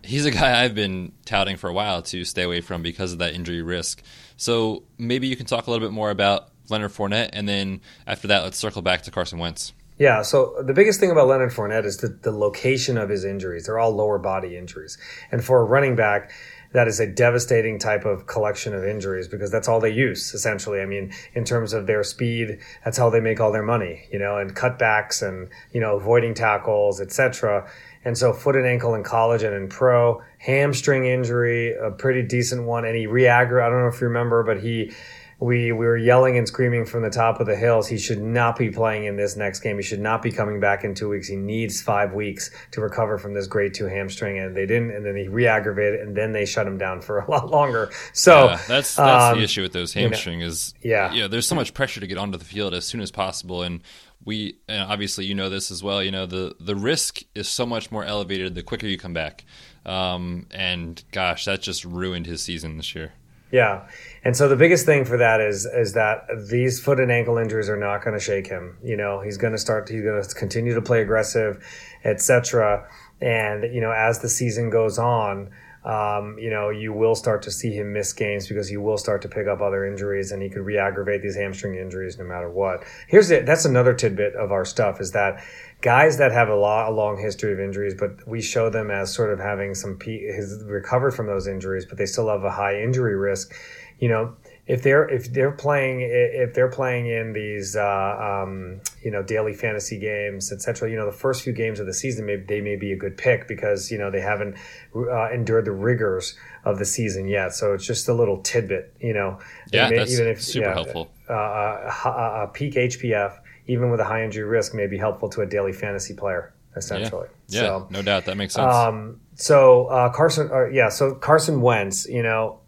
[0.04, 3.20] he's a guy I've been touting for a while to stay away from because of
[3.20, 4.02] that injury risk.
[4.38, 8.28] So maybe you can talk a little bit more about Leonard Fournette, and then after
[8.30, 9.74] that, let's circle back to Carson Wentz.
[10.02, 13.68] Yeah, so the biggest thing about Leonard Fournette is the, the location of his injuries.
[13.68, 14.98] They're all lower body injuries.
[15.32, 16.32] And for a running back,
[16.72, 20.82] that is a devastating type of collection of injuries because that's all they use essentially.
[20.82, 24.18] I mean, in terms of their speed, that's how they make all their money, you
[24.18, 27.70] know, and cutbacks and you know avoiding tackles, etc.
[28.04, 32.64] And so, foot and ankle in college and in pro, hamstring injury, a pretty decent
[32.64, 33.68] one, and he reaggravated.
[33.68, 34.94] I don't know if you remember, but he
[35.42, 37.88] we we were yelling and screaming from the top of the hills.
[37.88, 39.76] He should not be playing in this next game.
[39.76, 41.28] He should not be coming back in two weeks.
[41.28, 44.92] He needs five weeks to recover from this grade two hamstring, and they didn't.
[44.92, 47.90] And then he re-aggravated, and then they shut him down for a lot longer.
[48.14, 51.28] So yeah, that's that's um, the issue with those hamstring you know, is yeah yeah.
[51.28, 53.82] There's so much pressure to get onto the field as soon as possible, and
[54.24, 56.04] we and obviously you know this as well.
[56.04, 59.44] You know the the risk is so much more elevated the quicker you come back.
[59.88, 63.14] Um, and gosh, that just ruined his season this year.
[63.52, 63.88] Yeah.
[64.24, 67.70] And so the biggest thing for that is is that these foot and ankle injuries
[67.70, 68.78] are not going to shake him.
[68.84, 69.90] You know, he's going to start.
[69.90, 71.64] He's going to continue to play aggressive,
[72.04, 72.88] etc.
[73.20, 75.52] And you know, as the season goes on,
[75.84, 79.24] um, you know, you will start to see him miss games because he will start
[79.24, 82.84] to pick up other injuries, and he could re-aggravate these hamstring injuries no matter what.
[83.08, 83.48] Here's it.
[83.48, 85.44] That's another tidbit of our stuff is that
[85.82, 89.14] guys that have a, lot, a long history of injuries, but we show them as
[89.14, 92.82] sort of having some his recovered from those injuries, but they still have a high
[92.82, 93.54] injury risk.
[94.00, 94.36] You know,
[94.72, 99.54] if they're if they're playing if they're playing in these uh, um, you know daily
[99.54, 102.78] fantasy games etc you know the first few games of the season may, they may
[102.78, 104.56] be a good pick because you know they haven't
[104.96, 107.54] uh, endured the rigors of the season yet.
[107.54, 109.40] So it's just a little tidbit you know.
[109.74, 111.12] Yeah may, that's even if super yeah, helpful.
[111.30, 115.42] uh, a, a, peak HPF even with a high injury risk may be helpful to
[115.42, 117.28] a daily fantasy player essentially.
[117.48, 118.26] Yeah, yeah so, no doubt.
[118.26, 118.74] That makes sense.
[118.74, 122.60] um, so uh, Carson uh, yeah so Carson Wentz you know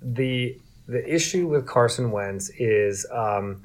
[0.00, 3.62] the the issue with Carson Wentz is um,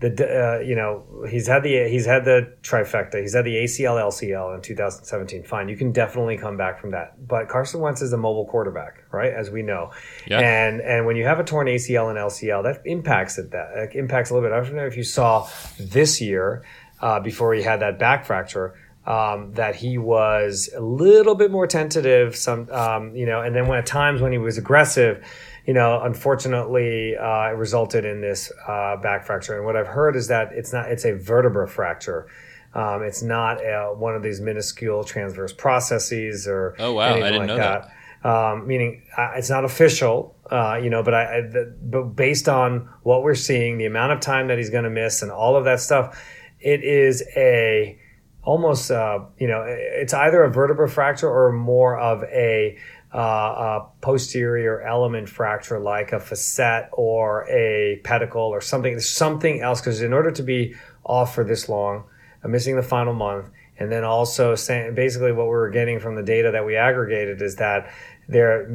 [0.00, 3.20] the uh, you know he's had the he's had the trifecta.
[3.20, 5.42] He's had the ACL LCL in 2017.
[5.42, 7.26] Fine, you can definitely come back from that.
[7.26, 9.32] But Carson Wentz is a mobile quarterback, right?
[9.32, 9.90] As we know,
[10.26, 10.38] yeah.
[10.38, 13.50] and and when you have a torn ACL and LCL, that impacts it.
[13.50, 14.54] That impacts a little bit.
[14.54, 15.48] I don't know if you saw
[15.80, 16.64] this year
[17.00, 18.78] uh, before he had that back fracture.
[19.04, 23.66] Um, that he was a little bit more tentative, some um, you know, and then
[23.66, 25.24] when at times when he was aggressive,
[25.68, 29.54] you know, unfortunately, uh, it resulted in this uh, back fracture.
[29.54, 32.26] And what I've heard is that it's not, it's a vertebra fracture.
[32.72, 37.36] Um, it's not a, one of these minuscule transverse processes or oh wow, I didn't
[37.40, 37.90] like know that.
[38.22, 38.26] that.
[38.26, 42.48] Um, meaning uh, it's not official, uh, you know, but I, I the, but based
[42.48, 45.54] on what we're seeing, the amount of time that he's going to miss, and all
[45.54, 46.18] of that stuff,
[46.60, 47.98] it is a
[48.42, 52.78] almost, uh, you know, it's either a vertebra fracture or more of a
[53.14, 59.80] uh, a posterior element fracture like a facet or a pedicle or something, something else.
[59.80, 62.04] Because in order to be off for this long,
[62.44, 66.16] I'm missing the final month, and then also saying basically what we were getting from
[66.16, 67.90] the data that we aggregated is that
[68.28, 68.66] there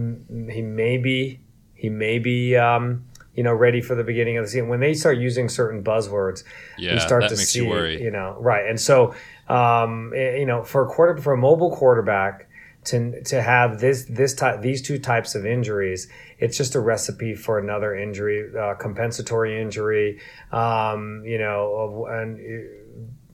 [0.50, 1.40] he may be
[1.76, 3.06] he may be um,
[3.36, 6.44] you know ready for the beginning of the season when they start using certain buzzwords
[6.78, 9.14] yeah, you start to see you, you, know right and so
[9.48, 12.50] um, eh, you know for a quarter for a mobile quarterback
[12.86, 16.08] to to have this this type these two types of injuries
[16.40, 20.20] it's just a recipe for another injury uh, compensatory injury
[20.52, 22.40] um, you know and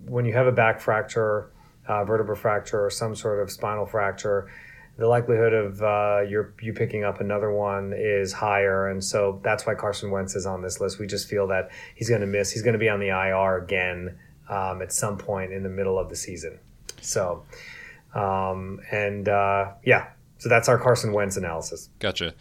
[0.05, 1.51] when you have a back fracture
[1.87, 4.49] uh, vertebral fracture or some sort of spinal fracture
[4.99, 9.65] the likelihood of uh, you you picking up another one is higher, and so that's
[9.65, 10.99] why Carson Wentz is on this list.
[10.99, 12.51] We just feel that he's going to miss.
[12.51, 14.19] He's going to be on the IR again
[14.49, 16.59] um, at some point in the middle of the season.
[16.99, 17.45] So,
[18.13, 20.07] um, and uh, yeah,
[20.37, 21.89] so that's our Carson Wentz analysis.
[21.99, 22.33] Gotcha.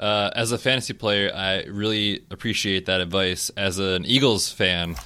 [0.00, 3.50] Uh, as a fantasy player, I really appreciate that advice.
[3.56, 4.96] As an Eagles fan,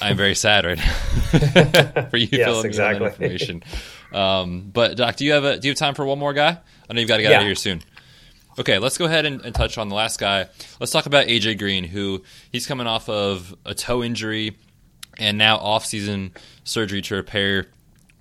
[0.00, 3.00] I'm very sad right now for you yes, filling exactly.
[3.00, 3.62] me that information.
[4.12, 6.58] Um, but Doc, do you have a do you have time for one more guy?
[6.88, 7.38] I know you've got to get yeah.
[7.38, 7.82] out of here soon.
[8.58, 10.46] Okay, let's go ahead and, and, touch on the last guy.
[10.80, 14.56] Let's talk about AJ Green, who he's coming off of a toe injury
[15.18, 16.32] and now off-season
[16.64, 17.66] surgery to repair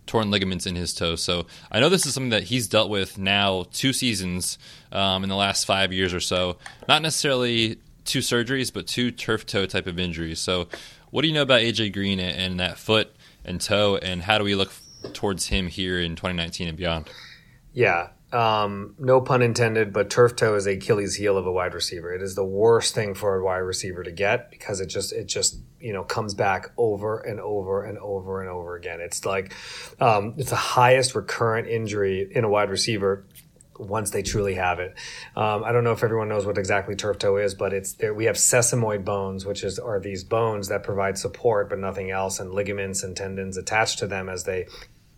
[0.06, 1.16] torn ligaments in his toe.
[1.16, 4.58] So I know this is something that he's dealt with now two seasons
[4.92, 6.58] um, in the last five years or so.
[6.88, 10.40] Not necessarily two surgeries, but two turf toe type of injuries.
[10.40, 10.68] So
[11.10, 14.44] what do you know about AJ Green and that foot and toe, and how do
[14.44, 14.72] we look
[15.14, 17.10] towards him here in 2019 and beyond?
[17.74, 22.14] Yeah, um, no pun intended, but turf toe is Achilles heel of a wide receiver.
[22.14, 25.28] It is the worst thing for a wide receiver to get because it just it
[25.28, 29.00] just you know comes back over and over and over and over again.
[29.00, 29.54] It's like
[30.02, 33.26] um, it's the highest recurrent injury in a wide receiver
[33.80, 34.96] once they truly have it.
[35.38, 38.14] Um, I don't know if everyone knows what exactly turf toe is, but it's there.
[38.14, 42.42] We have sesamoid bones, which is are these bones that provide support but nothing else,
[42.42, 44.68] and ligaments and tendons attached to them as they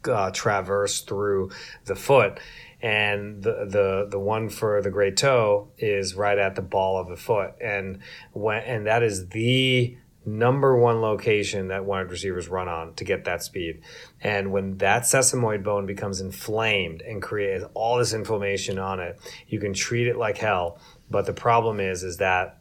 [0.08, 1.50] uh, traverse through
[1.86, 2.40] the foot
[2.88, 7.10] and the the the one for the great toe is right at the ball of
[7.10, 8.00] the foot, and
[8.32, 13.26] when and that is the number one location that wide receivers run on to get
[13.26, 13.82] that speed.
[14.22, 19.60] And when that sesamoid bone becomes inflamed and creates all this inflammation on it, you
[19.60, 20.80] can treat it like hell.
[21.10, 22.58] But the problem is, is that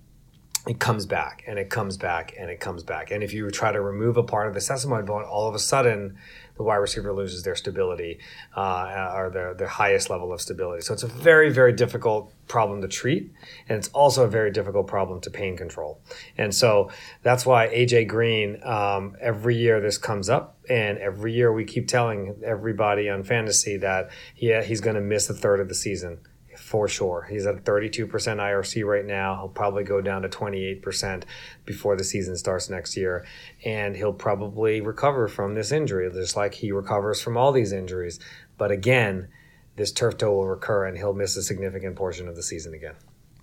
[0.67, 3.13] it comes back and it comes back and it comes back.
[3.13, 5.61] And if you try to remove a part of the sesamoid bone, all of a
[5.61, 6.19] sudden
[6.57, 8.19] the wide receiver loses their stability
[8.57, 10.83] uh, or their, their highest level of stability.
[10.83, 13.31] So it's a very, very difficult problem to treat.
[13.69, 16.01] And it's also a very difficult problem to pain control.
[16.39, 16.91] And so
[17.23, 20.59] that's why AJ Green, um, every year this comes up.
[20.69, 25.29] And every year we keep telling everybody on fantasy that he, he's going to miss
[25.31, 26.19] a third of the season
[26.57, 27.27] for sure.
[27.31, 29.37] He's at 32% IRC right now.
[29.37, 31.25] He'll probably go down to 28%
[31.65, 33.25] before the season starts next year.
[33.65, 38.19] And he'll probably recover from this injury, just like he recovers from all these injuries.
[38.59, 39.29] But again,
[39.77, 42.95] this turf toe will recur and he'll miss a significant portion of the season again.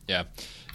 [0.07, 0.23] Yeah.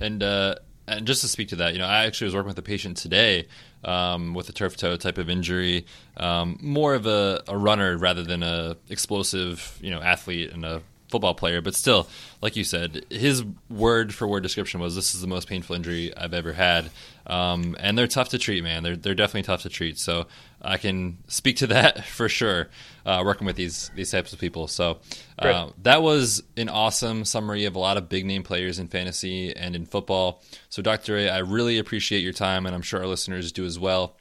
[0.00, 2.58] And, uh, and just to speak to that, you know, I actually was working with
[2.58, 3.46] a patient today
[3.84, 5.86] um, with a turf toe type of injury,
[6.16, 10.82] um, more of a, a, runner rather than a explosive, you know, athlete and a
[11.08, 11.60] football player.
[11.60, 12.08] But still,
[12.40, 16.16] like you said, his word for word description was, "This is the most painful injury
[16.16, 16.90] I've ever had,"
[17.26, 18.82] um, and they're tough to treat, man.
[18.82, 19.98] They're they're definitely tough to treat.
[19.98, 20.26] So
[20.60, 22.68] I can speak to that for sure.
[23.04, 24.98] Uh, working with these these types of people, so
[25.38, 29.54] uh, that was an awesome summary of a lot of big name players in fantasy
[29.54, 30.42] and in football.
[30.68, 31.16] So, Dr.
[31.16, 34.16] A, I really appreciate your time, and I'm sure our listeners do as well.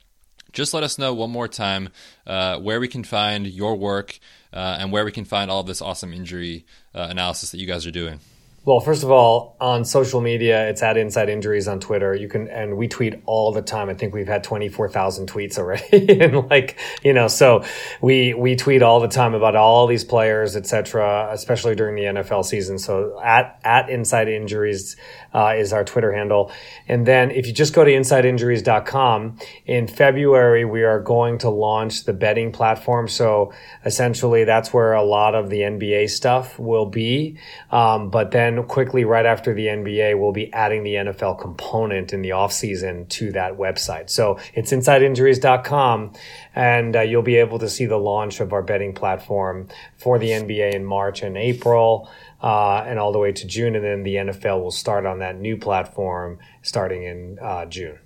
[0.54, 1.90] Just let us know one more time
[2.26, 4.20] uh, where we can find your work
[4.54, 7.86] uh, and where we can find all this awesome injury uh, analysis that you guys
[7.86, 8.20] are doing.
[8.68, 12.14] Well, first of all, on social media, it's at Inside Injuries on Twitter.
[12.14, 13.88] You can, and we tweet all the time.
[13.90, 16.20] I think we've had 24,000 tweets already.
[16.22, 17.64] and like, you know, so
[18.02, 22.44] we, we tweet all the time about all these players, etc., especially during the NFL
[22.44, 22.78] season.
[22.78, 24.98] So at, at Inside Injuries,
[25.34, 26.52] uh, is our Twitter handle.
[26.88, 32.06] And then if you just go to insideinjuries.com, in February, we are going to launch
[32.06, 33.08] the betting platform.
[33.08, 33.54] So
[33.86, 37.38] essentially, that's where a lot of the NBA stuff will be.
[37.72, 42.22] Um, but then quickly, right after the NBA, we'll be adding the NFL component in
[42.22, 44.10] the offseason to that website.
[44.10, 46.14] So it's insideinjuries.com,
[46.56, 50.30] and uh, you'll be able to see the launch of our betting platform for the
[50.30, 52.10] NBA in March and April
[52.42, 53.76] uh, and all the way to June.
[53.76, 58.00] And then the NFL will start on that new platform starting in uh, June.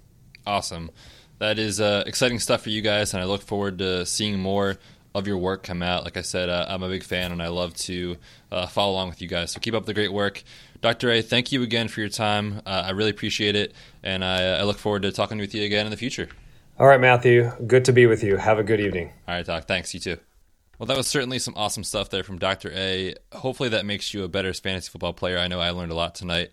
[0.45, 0.91] Awesome.
[1.39, 4.78] That is uh, exciting stuff for you guys, and I look forward to seeing more
[5.14, 6.03] of your work come out.
[6.03, 8.18] Like I said, uh, I'm a big fan, and I love to
[8.51, 9.51] uh, follow along with you guys.
[9.51, 10.43] So keep up the great work.
[10.82, 11.12] Dr.
[11.12, 12.62] A, thank you again for your time.
[12.66, 15.86] Uh, I really appreciate it, and I, I look forward to talking with you again
[15.86, 16.30] in the future.
[16.80, 17.51] All right, Matthew.
[17.68, 18.38] Good to be with you.
[18.38, 19.12] Have a good evening.
[19.28, 19.68] All right, Doc.
[19.68, 19.93] Thanks.
[19.93, 20.18] You too.
[20.80, 22.72] Well, that was certainly some awesome stuff there from Dr.
[22.74, 23.14] A.
[23.34, 25.38] Hopefully, that makes you a better fantasy football player.
[25.38, 26.49] I know I learned a lot tonight.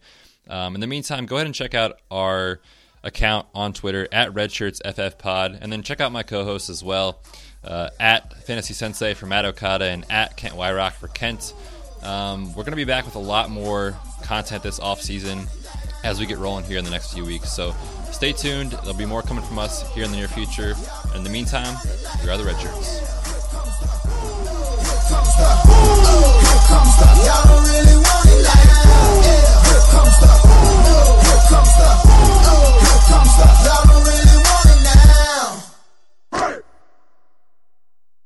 [0.48, 2.60] Um, in the meantime, go ahead and check out our
[3.02, 7.22] account on Twitter at RedshirtsFFPod, and then check out my co-hosts as well
[7.68, 11.54] uh, at Fantasy Sensei for Matt Okada and at Kent Wyrock for Kent.
[12.02, 15.46] Um, we're going to be back with a lot more content this off season
[16.04, 17.52] as we get rolling here in the next few weeks.
[17.52, 17.74] So
[18.10, 18.72] stay tuned.
[18.72, 20.74] There'll be more coming from us here in the near future.
[21.14, 21.76] In the meantime,
[22.24, 23.18] we are the Redshirts.